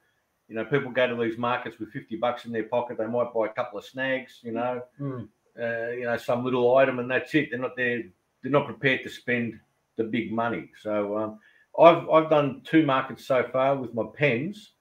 [0.48, 2.96] you know, people go to these markets with fifty bucks in their pocket.
[2.96, 5.28] They might buy a couple of snags, you know, Mm.
[5.60, 7.50] uh, you know, some little item, and that's it.
[7.50, 8.02] They're not there.
[8.42, 9.60] They're not prepared to spend
[9.98, 10.70] the big money.
[10.82, 11.38] So um,
[11.78, 14.72] I've I've done two markets so far with my pens,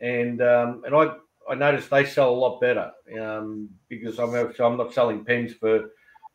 [0.00, 1.14] and um, and I
[1.50, 5.54] I noticed they sell a lot better um, because I'm so I'm not selling pens
[5.54, 5.90] for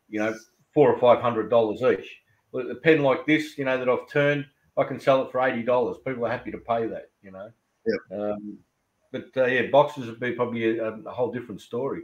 [0.08, 0.34] you know
[0.74, 2.20] four or five hundred dollars each.
[2.52, 4.44] But a pen like this, you know, that I've turned,
[4.76, 5.98] I can sell it for eighty dollars.
[6.04, 7.50] People are happy to pay that, you know.
[7.86, 8.18] Yeah.
[8.18, 8.58] Um,
[9.12, 12.02] but uh, yeah, boxes would be probably a, a whole different story.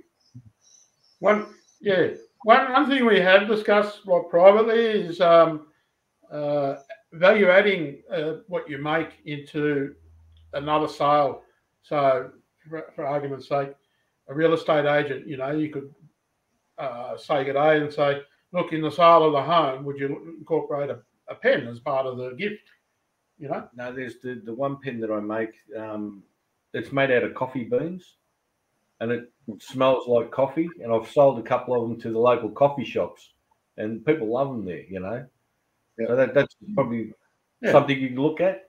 [1.20, 1.46] One,
[1.81, 2.09] yeah,
[2.44, 5.66] one, one thing we have discussed like privately is um,
[6.31, 6.77] uh,
[7.12, 9.95] value adding uh, what you make into
[10.53, 11.43] another sale.
[11.83, 12.31] So,
[12.69, 13.71] for, for argument's sake,
[14.29, 15.95] a real estate agent, you know, you could
[16.79, 18.21] uh, say good day and say,
[18.53, 22.07] look, in the sale of the home, would you incorporate a, a pen as part
[22.07, 22.62] of the gift?
[23.39, 25.55] You know, No, there's the, the one pen that I make.
[25.79, 26.23] Um,
[26.73, 28.17] it's made out of coffee beans,
[29.01, 30.69] and it smells like coffee.
[30.83, 33.33] And I've sold a couple of them to the local coffee shops,
[33.77, 34.85] and people love them there.
[34.89, 35.27] You know,
[35.99, 36.07] Yeah.
[36.09, 37.13] so that, that's probably
[37.63, 37.73] Yeah.
[37.73, 38.69] something you can look at?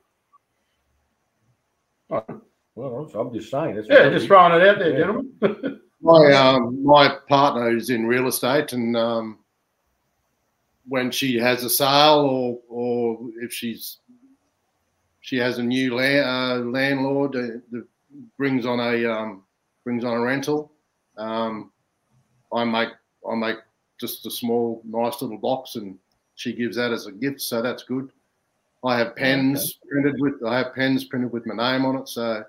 [2.09, 2.41] Oh.
[2.75, 3.75] Well, I'm just saying.
[3.75, 4.97] That's Yeah, just throwing it out there, Yeah.
[4.97, 5.81] gentlemen.
[6.01, 9.39] My um, my partner is in real estate, and um,
[10.87, 13.97] when she has a sale or or if she's
[15.21, 17.87] she has a new land, uh, landlord uh, that
[18.37, 19.43] brings on a um,
[19.83, 20.71] brings on a rental,
[21.17, 21.71] um,
[22.53, 22.89] I make
[23.29, 23.57] I make
[23.99, 25.97] just a small nice little box, and
[26.37, 28.11] she gives that as a gift, so that's good.
[28.85, 32.43] I have pens printed with I have pens printed with my name on it, so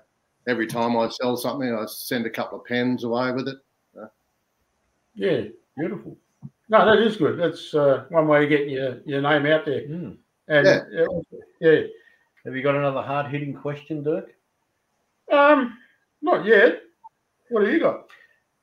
[0.47, 3.57] every time I sell something, I send a couple of pens away with it.
[5.15, 5.41] yeah,
[5.77, 6.15] beautiful.
[6.69, 7.39] No, that is good.
[7.39, 9.81] That's uh, one way of getting your, your name out there.
[9.81, 10.17] Mm.
[10.47, 10.81] And Yeah.
[10.91, 11.05] yeah.
[11.59, 11.81] yeah.
[12.45, 14.33] Have you got another hard hitting question, Dirk?
[15.31, 15.77] Um,
[16.21, 16.83] not yet.
[17.49, 18.07] What have you got?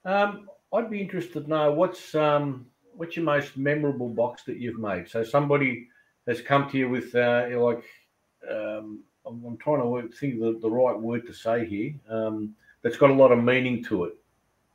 [0.04, 4.78] Um, I'd be interested to know what's um, what's your most memorable box that you've
[4.78, 5.08] made.
[5.08, 5.88] So somebody
[6.26, 7.84] has come to you with uh, like
[8.50, 11.94] um, I'm, I'm trying to work, think of the, the right word to say here.
[12.08, 14.16] Um, that's got a lot of meaning to it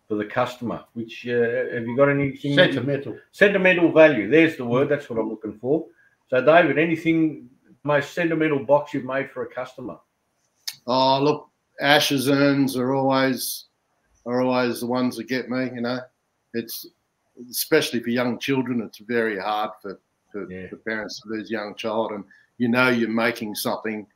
[0.07, 0.84] for the customer.
[0.93, 2.55] Which uh, have you got anything?
[2.55, 3.17] Sentimental.
[3.31, 4.29] Sentimental value.
[4.29, 4.89] There's the word.
[4.89, 5.86] That's what I'm looking for.
[6.29, 7.49] So, David, anything
[7.84, 9.97] most sentimental box you've made for a customer?
[10.88, 13.65] Oh, look, ashes urns are always
[14.25, 15.69] are always the ones that get me.
[15.73, 15.99] You know,
[16.53, 16.86] it's
[17.49, 18.82] especially for young children.
[18.82, 19.99] It's very hard for
[20.32, 20.67] for, Yeah.
[20.69, 22.23] for parents to lose a young child, and
[22.58, 24.08] you know you're making something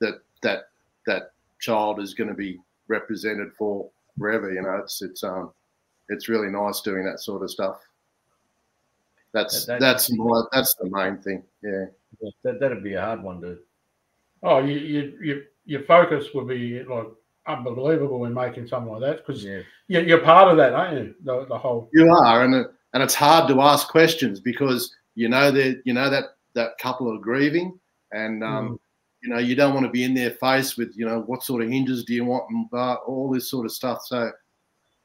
[0.00, 0.68] that that
[1.06, 3.88] that child is going to be represented for
[4.18, 4.52] forever.
[4.52, 5.52] You know, it's it's um
[6.08, 7.80] it's really nice doing that sort of stuff.
[9.32, 11.44] That's That- that- that's more, that's the main thing.
[11.62, 11.86] Yeah.
[12.42, 13.58] That, that'd be a hard one to.
[14.42, 17.06] Oh, you, you, you, your focus would be like
[17.46, 19.60] unbelievable in making something like that because Yeah.
[19.88, 21.14] you're, part of that, aren't you?
[21.24, 21.88] The, the whole.
[21.92, 25.92] You are, and it, and it's hard to ask questions because you know that you
[25.92, 27.78] know that that couple are grieving,
[28.12, 28.80] and um,
[29.22, 31.62] you know you don't want to be in their face with you know what sort
[31.62, 34.02] of hinges do you want and blah, all this sort of stuff.
[34.04, 34.30] So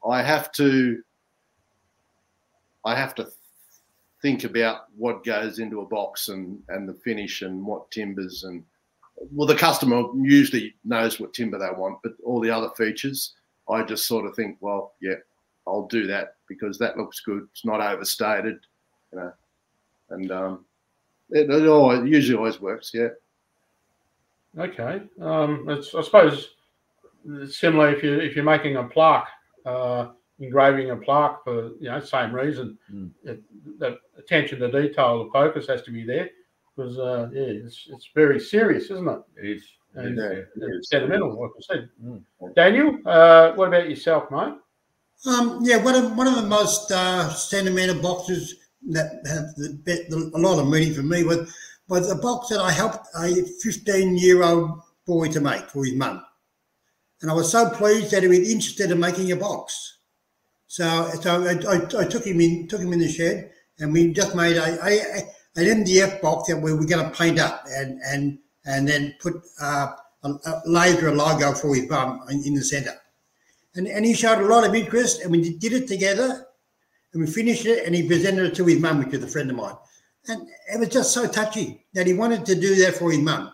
[0.08, 1.02] I have to
[2.86, 3.28] I have to
[4.21, 8.63] think about what goes into a box and and the finish and what timbers and
[9.32, 13.34] well the customer usually knows what timber they want, but all the other features
[13.69, 15.15] I just sort of think well yeah
[15.67, 17.47] I'll do that because that looks good.
[17.51, 18.60] It's not overstated,
[19.12, 19.34] you know,
[20.10, 20.65] and um,
[21.30, 22.91] it, it always usually always works.
[22.93, 23.10] Yeah.
[24.58, 25.01] Okay.
[25.19, 26.51] Um, it's, I suppose
[27.28, 29.28] it's similar if you if you're making a plaque,
[29.65, 32.78] uh, engraving a plaque for you know same reason.
[32.93, 33.12] Mm.
[33.23, 33.41] It,
[33.80, 36.30] the attention to detail, the focus has to be there
[36.76, 39.20] because uh, yeah, it's it's very serious, isn't it?
[39.38, 39.64] It is.
[39.96, 40.90] And Yeah, it's it is.
[40.90, 41.90] sentimental, like I said.
[42.04, 42.22] Mm.
[42.56, 44.54] Daniel, uh, what about yourself, mate?
[45.26, 48.56] Um, yeah, one of one of the most uh, sentimental boxes
[48.90, 51.54] that have the, bit- the, a lot of meaning for me was
[51.88, 55.94] was a box that I helped a 15 year old boy to make for his
[55.96, 56.24] mum,
[57.22, 60.00] and I was so pleased that he was interested in making a box.
[60.68, 64.12] So, so I, I, I took him in took him in the shed, and we
[64.12, 65.22] just made a, a, a
[65.56, 69.36] an MDF box that we were going to paint up and and and then put
[69.62, 73.00] uh, a, a laser logo for his bum in, in the centre
[73.76, 76.48] and, and he showed a lot of interest and we did it together
[77.13, 79.50] and we finished it and he presented it to his mum which is a friend
[79.50, 79.76] of mine.
[80.28, 83.52] And it was just so touching that he wanted to do that for his mum.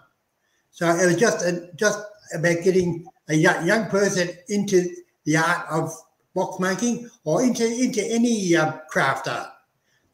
[0.70, 2.00] So it was just a, just
[2.34, 5.92] about getting a young, young person into the art of
[6.34, 9.50] box making or into into any uh, craft art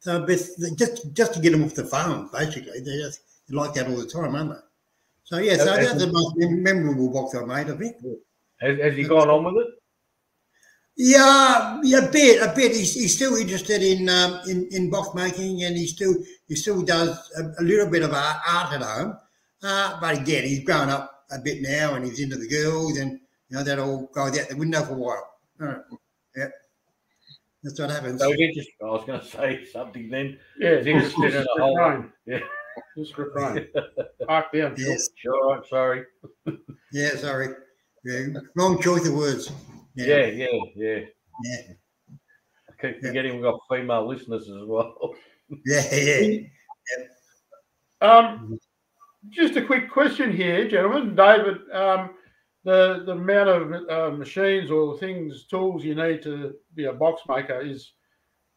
[0.08, 0.40] so but
[0.82, 4.06] just just to get them off the farm basically they just like that all the
[4.06, 4.64] time aren't they
[5.24, 7.96] so yeah so that's the most memorable box i made i think
[8.64, 9.74] Has, has he gone on with it?
[11.00, 12.76] Yeah, yeah, a bit, a bit.
[12.76, 16.16] He's, he's still interested in um, in in box making, and he still
[16.48, 19.16] he still does a, a little bit of art, art at home.
[19.62, 23.12] Uh, but again, he's grown up a bit now, and he's into the girls, and
[23.50, 25.28] you know that all goes out the window for a while.
[25.62, 25.82] All right.
[26.36, 26.50] Yeah,
[27.64, 28.22] that's what happens.
[28.22, 28.74] So he's interested.
[28.82, 30.38] I was going to say something then.
[30.60, 31.78] Yeah, He's interested in a whole.
[31.78, 32.12] refrain.
[32.26, 32.40] Yeah.
[32.98, 33.68] Just refrain.
[34.28, 34.76] Park down.
[34.78, 35.56] Yes, Sure.
[35.58, 36.04] I'm sorry.
[36.94, 37.16] yeah.
[37.16, 37.50] Sorry,
[38.06, 39.52] yeah, wrong choice of words.
[39.96, 40.26] Yeah.
[40.28, 40.46] Yeah.
[40.76, 41.00] Yeah.
[41.44, 41.62] yeah,
[42.70, 45.14] I keep forgetting we've got female listeners as well.
[45.66, 46.38] yeah, yeah.
[48.02, 48.60] Um,
[49.30, 51.16] just a quick question here, gentlemen.
[51.16, 52.12] David, um,
[52.68, 57.22] the the amount of uh, machines or things, tools you need to be a box
[57.30, 57.94] maker is,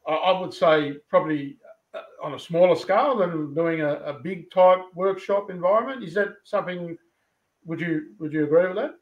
[0.05, 1.59] I, I would say, probably
[1.95, 6.03] uh, on a smaller scale than doing a, a big type workshop environment.
[6.03, 6.99] Is that something?
[7.67, 8.97] Would you would you agree with that?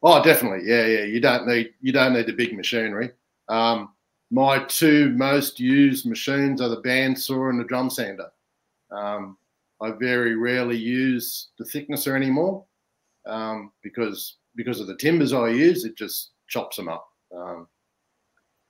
[0.00, 0.64] Oh, definitely.
[0.64, 1.04] Yeah, yeah.
[1.04, 3.10] You don't need you don't need the big machinery.
[3.48, 3.94] Um,
[4.30, 8.30] my two most used machines are the bandsaw and the drum sander.
[8.92, 9.38] Um,
[9.82, 12.64] I very rarely use the thicknesser anymore
[13.28, 15.84] um, because because of the timbers I use.
[15.84, 17.08] It just chops them up.
[17.34, 17.68] Um,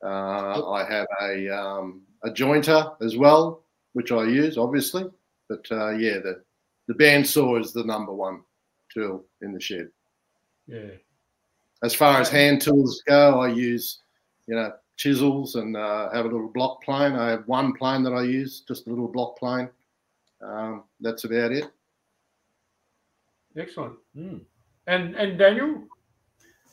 [0.04, 5.06] uh, I have a um, a jointer as well, which I use obviously.
[5.48, 6.42] But uh, yeah, the
[6.86, 8.42] the bandsaw is the number one
[8.92, 9.88] tool in the shed.
[10.66, 10.90] Yeah.
[11.82, 13.98] As far as hand tools go, I use,
[14.46, 17.12] you know, chisels and uh, have a little block plane.
[17.12, 19.68] I have one plane that I use, just a little block plane.
[20.42, 21.70] Um, that's about it.
[23.57, 23.94] Excellent.
[24.16, 24.40] Mm.
[24.86, 25.84] And and Daniel,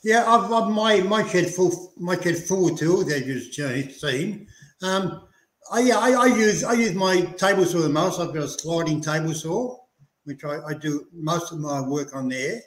[0.02, 3.90] Yeah, I've, I've my my shed full my shed full of tools as you've uh,
[3.90, 4.46] seen.
[4.82, 5.26] Um,
[5.72, 8.20] I, yeah, I, I use I use my table saw the most.
[8.20, 9.76] I've got a sliding table saw,
[10.24, 12.60] which I, I do most of my work on there.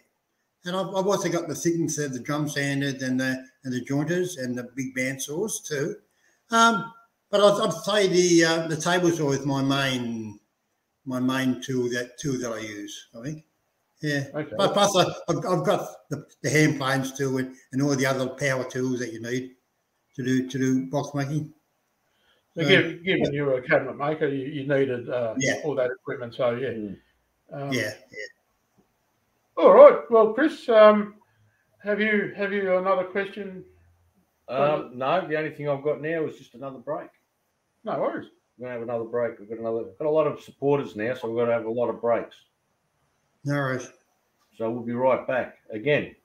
[0.66, 4.38] And I've, I've also got the thicknesser, the drum sanders, and the and the jointers
[4.38, 5.96] and the big band saws too.
[6.52, 6.92] Um,
[7.32, 10.40] but I'd, I'd say the uh, the table saw is my main
[11.06, 13.08] my main tool that tool that I use.
[13.18, 13.46] I think.
[14.02, 14.26] Yeah.
[14.34, 14.56] Okay.
[14.56, 18.06] Plus, plus I, I've, I've got the, the hand planes too, and, and all the
[18.06, 19.56] other power tools that you need
[20.16, 21.54] to do to do box making.
[22.56, 25.56] so Um, given, given you were a cabinet maker, you, you needed uh, Yeah.
[25.64, 26.34] all that equipment.
[26.36, 26.70] So yeah.
[26.70, 26.98] Mm.
[27.52, 27.92] Um, Yeah.
[29.58, 30.00] All right.
[30.10, 31.16] Well, Chris, um,
[31.84, 33.66] have you have you another question?
[34.48, 37.10] Um, no, the only thing I've got now is just another break.
[37.84, 38.30] No worries.
[38.58, 39.40] We're gonna have another break.
[39.40, 41.66] We've got another We've got a lot of supporters now, so we've got to have
[41.66, 42.36] a lot of breaks.
[43.46, 43.90] No worries.
[44.58, 46.16] So we'll be right back again.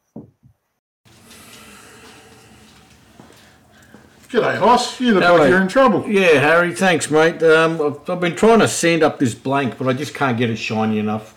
[4.28, 5.00] G'day, Hoss.
[5.00, 5.38] You look Hello.
[5.38, 6.08] like you're in trouble.
[6.08, 7.40] Yeah, Harry, thanks, mate.
[7.42, 10.50] Um, I've, I've been trying to sand up this blank, but I just can't get
[10.50, 11.34] it shiny enough.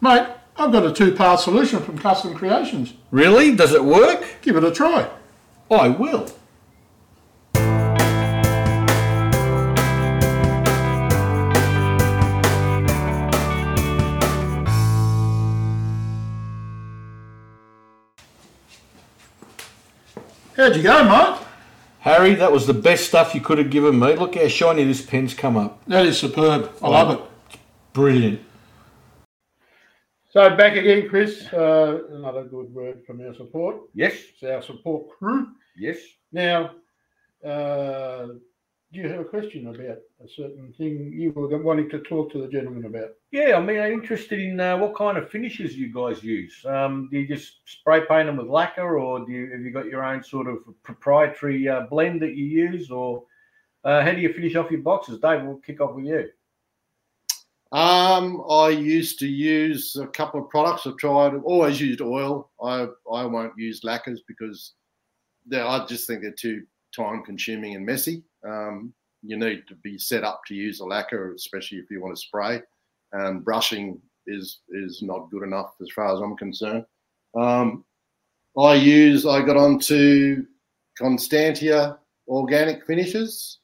[0.00, 0.26] Mate,
[0.56, 2.94] I've got a two-part solution from Custom Creations.
[3.12, 3.54] Really?
[3.54, 4.24] Does it work?
[4.42, 5.08] Give it a try.
[5.70, 6.28] I will.
[20.60, 21.38] How'd you go, mate?
[22.00, 24.14] Harry, that was the best stuff you could have given me.
[24.14, 25.82] Look how shiny this pen's come up.
[25.86, 26.70] That is superb.
[26.82, 27.58] I love it.
[27.94, 28.42] Brilliant.
[30.28, 31.50] So back again, Chris.
[31.50, 33.76] Uh, another good word from our support.
[33.94, 35.48] Yes, It's our support crew.
[35.78, 35.96] yes.
[36.30, 36.72] Now,
[37.42, 38.26] uh,
[38.92, 42.42] do you have a question about a certain thing you were wanting to talk to
[42.42, 43.10] the gentleman about?
[43.30, 46.64] Yeah, I mean, I'm interested in uh, what kind of finishes you guys use.
[46.66, 49.86] Um, do you just spray paint them with lacquer, or do you have you got
[49.86, 53.24] your own sort of proprietary uh, blend that you use, or
[53.84, 55.20] uh, how do you finish off your boxes?
[55.20, 56.28] Dave, we'll kick off with you.
[57.70, 60.88] Um, I used to use a couple of products.
[60.88, 62.50] I've tried, always used oil.
[62.60, 64.72] I I won't use lacquers because
[65.54, 68.24] I just think they're too time consuming and messy.
[68.44, 72.16] Um, you need to be set up to use a lacquer, especially if you want
[72.16, 72.62] to spray.
[73.12, 76.84] And brushing is is not good enough as far as I'm concerned.
[77.34, 77.84] Um,
[78.58, 79.26] I use.
[79.26, 80.46] I got onto
[80.98, 83.58] Constantia organic finishes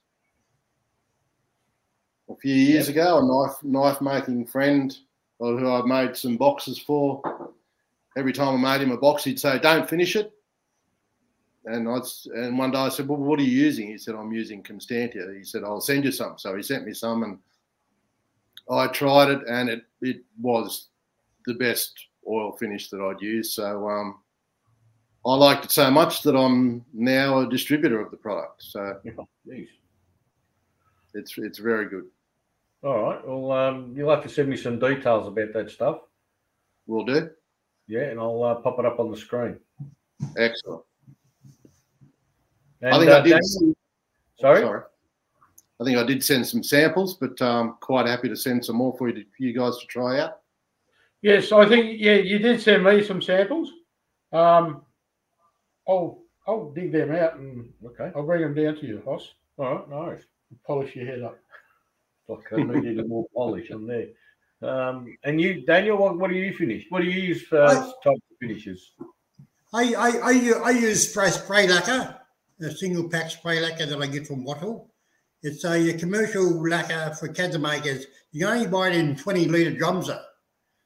[2.29, 3.19] a few years ago.
[3.19, 4.97] A knife knife making friend
[5.39, 7.23] who I made some boxes for.
[8.17, 10.33] Every time I made him a box, he'd say, "Don't finish it."
[11.67, 11.99] And I
[12.35, 15.35] and one day I said, "Well, what are you using?" He said, "I'm using Constantia."
[15.37, 17.39] He said, "I'll send you some." So he sent me some, and
[18.71, 20.89] I tried it, and it it was
[21.45, 21.93] the best
[22.29, 23.53] oil finish that I'd used.
[23.53, 24.21] So um,
[25.27, 28.63] I liked it so much that I'm now a distributor of the product.
[28.63, 29.01] So
[29.49, 29.69] Jeez.
[31.15, 32.05] it's it's very good.
[32.85, 33.27] All right.
[33.27, 35.99] Well, um, you'll have to send me some details about that stuff.
[36.87, 37.31] Will do.
[37.89, 39.59] Yeah, and I'll uh, pop it up on the screen.
[40.37, 40.83] Excellent.
[42.83, 43.31] And, I think uh, I did.
[43.31, 43.75] Dan-
[44.41, 44.61] sorry?
[44.61, 44.83] Sorry.
[45.81, 48.97] I think I did send some samples, but um, quite happy to send some more
[48.97, 50.39] for you, to, for you guys to try out.
[51.23, 53.71] Yes, I think yeah, you did send me some samples.
[54.33, 54.83] Um,
[55.89, 58.11] I'll I'll dig them out and Okay.
[58.15, 59.33] I'll bring them down to you, Hoss.
[59.59, 59.89] All right.
[60.15, 60.23] Nice.
[60.67, 61.39] Polish your head up.
[62.29, 64.07] Like I need a more polish on there.
[64.63, 66.87] Um, and you, Daniel, what, what do you finish?
[66.89, 68.93] What do you use for I- type of finishes?
[69.75, 72.17] I, I, I, u- I use spray, spray lacquer,
[72.61, 74.87] a single pack spray lacquer that I get from Wattyl.
[75.43, 78.07] It's a, commercial lacquer for cadder makers.
[78.33, 80.11] You can only buy it in 20 litre drums.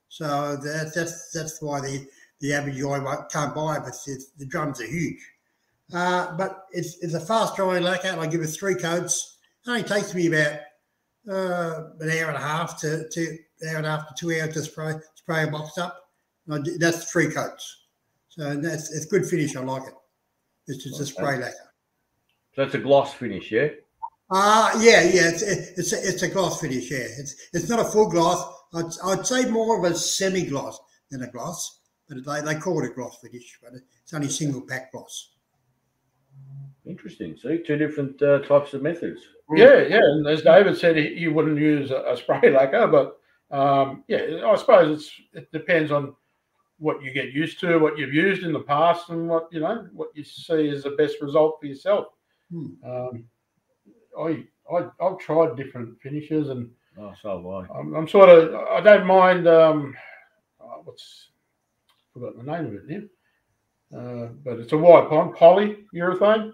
[0.09, 2.07] So that, that's that's why the,
[2.41, 3.95] the average guy can't buy it, but
[4.39, 5.19] the drums are huge.
[5.93, 8.17] Uh, but it's, it's a fast drying lacquer.
[8.19, 9.39] I give it three coats.
[9.67, 10.61] It only takes me about
[11.29, 14.55] uh, an hour and a half to, to hour and a half to two hours
[14.55, 15.97] to spray spray a box up.
[16.47, 17.85] That's three coats.
[18.29, 19.57] So that's it's good finish.
[19.57, 19.95] I like it.
[20.71, 21.73] It's just a spray lacquer.
[22.55, 23.69] So it's a gloss finish, yeah?
[24.31, 25.29] Ah, yeah, yeah.
[25.29, 26.91] It's it's a, it's a gloss finish.
[26.91, 28.41] Yeah, it's it's not a full gloss.
[28.75, 30.79] I'd, I'd say more of a semi gloss
[31.11, 34.63] than a gloss, but they, they call it a gloss finish, but it's only single
[34.63, 35.33] pack gloss.
[36.87, 37.37] Interesting.
[37.37, 39.21] See, two different uh, types of methods.
[39.55, 40.01] Yeah, yeah.
[40.03, 43.19] And as David said, he, he wouldn't use a, a spray lacquer, but
[43.57, 46.15] um, yeah, I suppose it's it depends on
[46.81, 49.87] what you get used to, what you've used in the past, and what you know
[49.93, 52.07] what you see as the best result for yourself.
[52.51, 52.67] Hmm.
[52.85, 53.25] Um,
[54.19, 57.79] I, I I've tried different finishes, and Oh, so have I.
[57.79, 59.47] I'm, I'm sort of I don't mind.
[59.47, 59.95] Um,
[60.61, 61.29] oh, what's
[62.13, 63.11] forgotten the name of it
[63.93, 66.53] now, uh, but it's a white pond polyurethane.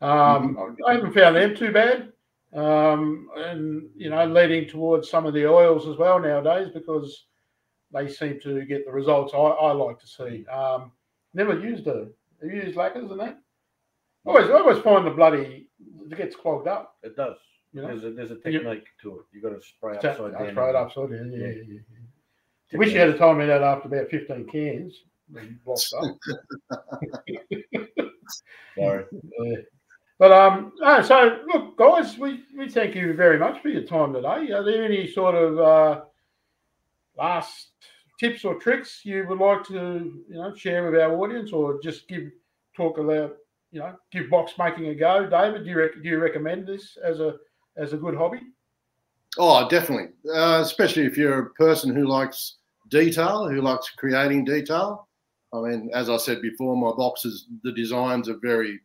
[0.00, 2.12] Um, I haven't found them too bad,
[2.54, 7.26] um, and you know, leading towards some of the oils as well nowadays because
[7.92, 10.46] they seem to get the results I, I like to see.
[10.46, 10.92] Um,
[11.34, 12.08] never used a
[12.42, 13.38] have you used lacquers and that.
[14.24, 15.68] Always, I always find the bloody
[16.10, 16.96] it gets clogged up.
[17.02, 17.36] It does.
[17.72, 19.24] You know, There's a there's a You- technique to it.
[19.32, 20.54] You've got to spray a- upside I down.
[20.54, 21.32] throw it upside down.
[21.32, 21.52] Yeah, Yeah.
[21.68, 21.78] yeah,
[22.72, 22.78] yeah.
[22.78, 25.02] Wish you had told me that after about 15 cans.
[25.64, 26.18] blocked up.
[28.78, 29.04] Sorry.
[29.12, 29.56] Yeah.
[30.18, 34.12] But um, no, so look, guys, we, we thank you very much for your time
[34.12, 34.50] today.
[34.52, 36.00] Are there any sort of uh,
[37.18, 37.72] last
[38.18, 42.08] tips or tricks you would like to you know share with our audience, or just
[42.08, 42.30] give
[42.76, 43.36] talk about
[43.70, 45.28] you know give box making a go?
[45.28, 47.36] David, do you rec- do you recommend this as a
[47.76, 48.40] as a good hobby?
[49.36, 50.08] Oh, definitely.
[50.34, 52.56] Uh, especially if you're a person who likes
[52.88, 55.08] detail, who likes creating detail.
[55.52, 58.80] I mean, as I said before, my boxes, the designs are very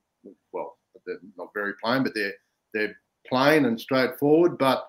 [0.51, 2.33] well, they're not very plain, but they're
[2.73, 2.95] they're
[3.27, 4.57] plain and straightforward.
[4.57, 4.87] But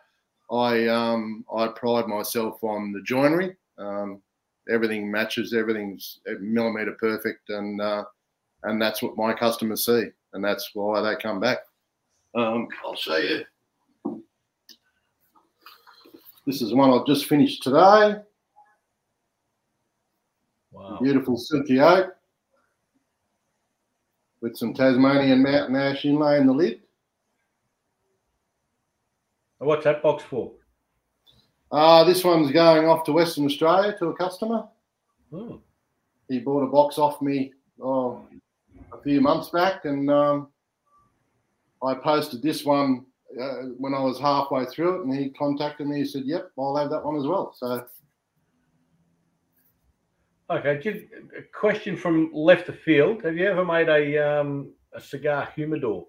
[0.50, 3.56] I um, I pride myself on the joinery.
[3.78, 4.22] Um,
[4.68, 8.04] everything matches, everything's millimeter perfect, and uh,
[8.64, 11.58] and that's what my customers see, and that's why they come back.
[12.34, 13.44] Um, I'll show you.
[16.46, 18.16] This is one I've just finished today.
[20.72, 20.98] Wow.
[21.00, 22.14] Beautiful silky oak
[24.40, 26.83] with some Tasmanian mountain ash inlay in the lid.
[29.64, 30.52] What's that box for?
[31.72, 34.64] Uh, this one's going off to Western Australia to a customer.
[35.32, 35.60] Oh,
[36.28, 37.52] He bought a box off me
[37.82, 38.22] oh,
[38.92, 40.48] a few months back, and um,
[41.82, 43.06] I posted this one
[43.40, 46.00] uh, when I was halfway through it, and he contacted me.
[46.00, 47.86] He said, "Yep, I'll have that one as well." So
[50.50, 51.08] okay.
[51.36, 53.24] A question from left of field.
[53.24, 56.06] Have you ever made a um, a cigar humidor?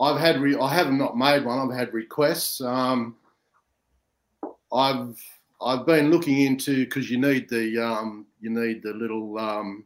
[0.00, 1.58] I've had re- I have not not made one.
[1.58, 2.60] I've had requests.
[2.60, 3.16] Um,
[4.72, 5.20] I've
[5.60, 9.84] I've been looking into because you need the um, you need the little um,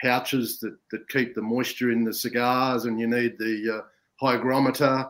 [0.00, 5.08] pouches that, that keep the moisture in the cigars, and you need the uh, hygrometer.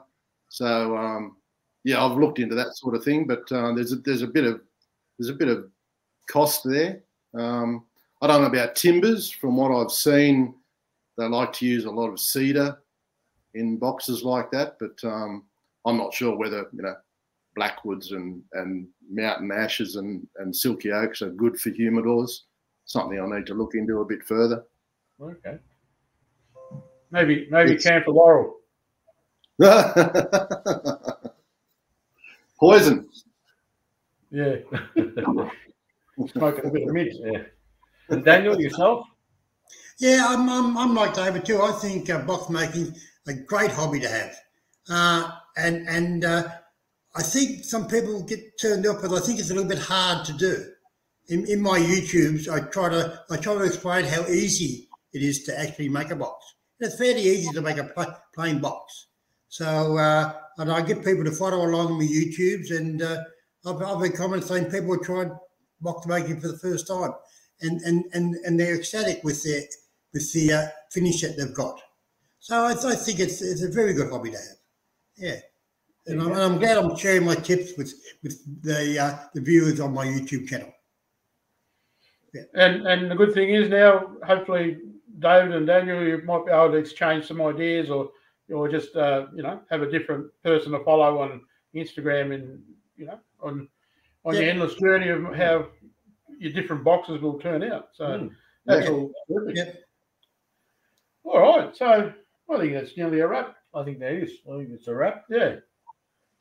[0.49, 1.37] So um,
[1.85, 4.45] yeah, I've looked into that sort of thing, but uh, there's a, there's a bit
[4.45, 4.61] of
[5.19, 5.69] there's a bit of
[6.31, 7.03] cost there.
[7.35, 7.85] Um,
[8.23, 9.29] I don't know about timbers.
[9.31, 10.55] From what I've seen,
[11.19, 12.79] they like to use a lot of cedar
[13.57, 15.45] in boxes like that, but um,
[15.85, 16.95] I'm not sure whether you know
[17.55, 22.43] blackwoods and, and mountain ashes and, and silky oaks are good for humidors.
[22.85, 24.65] Something I need to look into a bit further.
[25.21, 25.59] Okay.
[27.11, 28.55] Maybe maybe It's- camphor laurel.
[32.61, 33.09] Poison.
[34.31, 34.57] Yeah,
[36.29, 37.13] smoking a bit of mint.
[37.19, 37.43] Yeah.
[38.09, 39.07] And Daniel, yourself?
[39.99, 41.63] Yeah, I'm, I'm, I'm like David too.
[41.63, 42.95] I think uh, box making
[43.27, 44.37] a great hobby to have,
[44.89, 46.49] uh, and and uh,
[47.15, 50.25] I think some people get turned off, but I think it's a little bit hard
[50.27, 50.65] to do.
[51.29, 55.45] In, in my YouTubes, I try to I try to explain how easy it is
[55.45, 56.45] to actually make a box.
[56.79, 59.07] And it's fairly easy to make a pla- plain box.
[59.49, 63.23] So uh, and I get people to follow along on my YouTubes, and uh,
[63.65, 65.31] I've, I've been commenting saying people have tried
[65.81, 67.13] box making for the first time,
[67.61, 69.63] and and and and they're ecstatic with their
[70.13, 71.81] with the uh, finish that they've got.
[72.39, 74.47] So I, I think it's it's a very good hobby to have.
[75.17, 75.41] Yeah,
[76.07, 79.81] and I'm, and I'm glad I'm sharing my tips with with the uh, the viewers
[79.81, 80.73] on my YouTube channel.
[82.35, 82.43] Yeah.
[82.55, 84.79] And and the good thing is now, hopefully,
[85.19, 88.11] David and Daniel, you might be able to exchange some ideas, or
[88.53, 91.41] or just uh, you know have a different person to follow on
[91.75, 92.63] Instagram, and
[92.97, 93.69] you know on
[94.25, 94.51] on your Yeah.
[94.51, 95.69] endless journey of how
[96.39, 97.89] your different boxes will turn out.
[97.95, 98.31] So Mm.
[98.67, 98.93] that's Yeah.
[98.93, 99.13] all.
[99.33, 99.57] Perfect.
[99.57, 99.83] Yep.
[101.25, 101.77] All right.
[101.77, 102.13] So
[102.51, 103.57] I think that's nearly a wrap.
[103.75, 104.31] I think that is.
[104.51, 105.25] I think it's a wrap.
[105.29, 105.57] Yeah.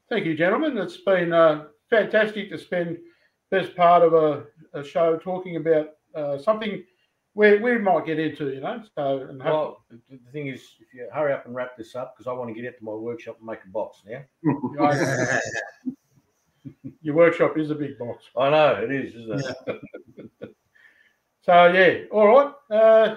[0.10, 0.78] Thank you, gentlemen.
[0.78, 2.98] It's been uh, fantastic to spend
[3.50, 6.84] best part of a, a show talking about uh, something
[7.34, 8.82] we, we might get into, you know.
[8.96, 12.16] So and Well, the, the thing is, if you hurry up and wrap this up,
[12.16, 14.24] because I want to get out to my workshop and make a box now.
[17.02, 18.26] your workshop is a big box.
[18.38, 20.56] I know it is, isn't it?
[21.46, 22.52] So yeah, all right.
[22.72, 23.16] Uh,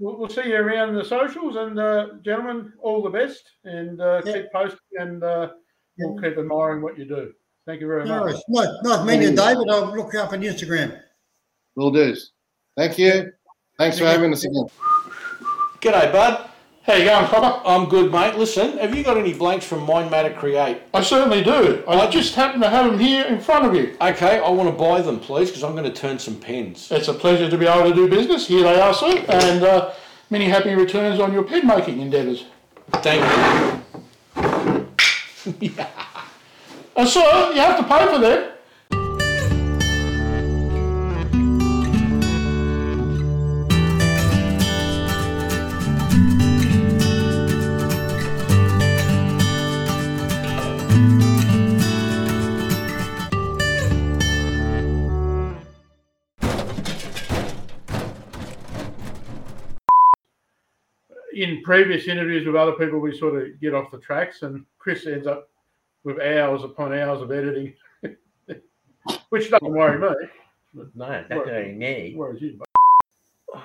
[0.00, 4.20] we'll, we'll see you around the socials, and uh, gentlemen, all the best, and uh,
[4.24, 4.32] Yeah.
[4.32, 5.50] keep posting, and uh,
[5.98, 7.32] we'll keep admiring what you do.
[7.66, 8.34] Thank you very No, much.
[8.34, 9.68] it's nice, nice meeting you, David.
[9.70, 10.98] I'll look you up on Instagram.
[11.76, 12.16] Will do.
[12.76, 13.32] Thank you.
[13.78, 14.66] Thanks for having us again.
[15.80, 16.49] G'day, bud.
[16.84, 17.60] How you going, Copper?
[17.68, 18.36] I'm good, mate.
[18.36, 20.80] Listen, have you got any blanks from Mind Matter Create?
[20.94, 21.84] I certainly do.
[21.86, 23.94] I just happen to have them here in front of you.
[24.00, 26.90] Okay, I want to buy them, please, because I'm going to turn some pens.
[26.90, 28.46] It's a pleasure to be able to do business.
[28.46, 29.92] Here they are, sir, and uh,
[30.30, 32.46] many happy returns on your pen making endeavours.
[32.92, 33.22] Thank
[34.36, 35.74] you.
[36.96, 38.50] Uh, sir, you have to pay for them.
[61.60, 65.06] In previous interviews with other people, we sort of get off the tracks, and Chris
[65.06, 65.50] ends up
[66.04, 67.74] with hours upon hours of editing,
[69.28, 70.86] which doesn't worry me.
[70.94, 72.14] No, ain't me.
[72.16, 72.58] Worries you,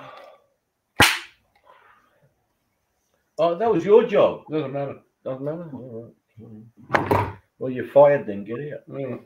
[3.38, 4.42] Oh, that was your job.
[4.50, 4.98] Doesn't matter.
[5.24, 5.70] Doesn't matter.
[5.72, 6.12] All
[6.90, 7.34] right.
[7.58, 8.44] Well, you're fired then.
[8.44, 8.80] Get out.
[8.94, 9.16] Yeah.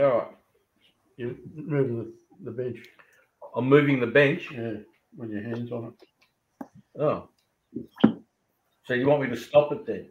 [0.00, 0.28] All right.
[1.16, 2.80] You move the, the bench.
[3.54, 4.50] I'm moving the bench.
[4.50, 4.78] Yeah,
[5.16, 5.92] with your hands on it.
[7.00, 7.28] Oh.
[8.84, 10.08] So you want me to stop it then?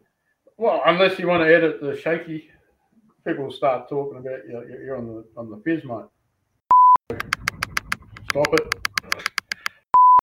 [0.56, 2.50] Well, unless you want to edit the shaky,
[3.26, 4.78] people will start talking about you.
[4.84, 6.04] You're on the on the fizz, mate.
[8.30, 8.74] Stop it.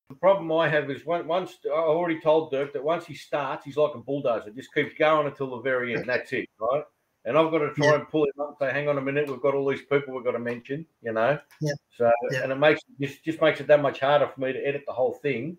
[0.10, 3.64] The problem I have is once, once I already told Dirk that once he starts,
[3.64, 4.50] he's like a bulldozer.
[4.50, 6.06] Just keeps going until the very end.
[6.08, 6.84] That's it, right?
[7.26, 8.58] And I've got to try and pull him up.
[8.60, 10.86] and Say, hang on a minute, we've got all these people we've got to mention,
[11.04, 11.38] you know.
[11.62, 11.74] Yeah.
[11.96, 12.44] So Yeah.
[12.44, 14.94] and it makes just just makes it that much harder for me to edit the
[14.94, 15.58] whole thing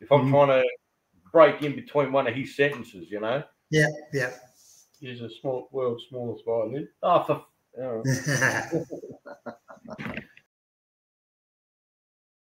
[0.00, 0.30] if I'm Mhm.
[0.30, 0.68] trying to
[1.32, 3.42] break in between one of his sentences, you know.
[3.70, 4.30] Yeah, yeah.
[5.00, 6.88] He's a small world's smallest violin.
[7.02, 7.44] Oh, for,
[7.80, 8.02] oh.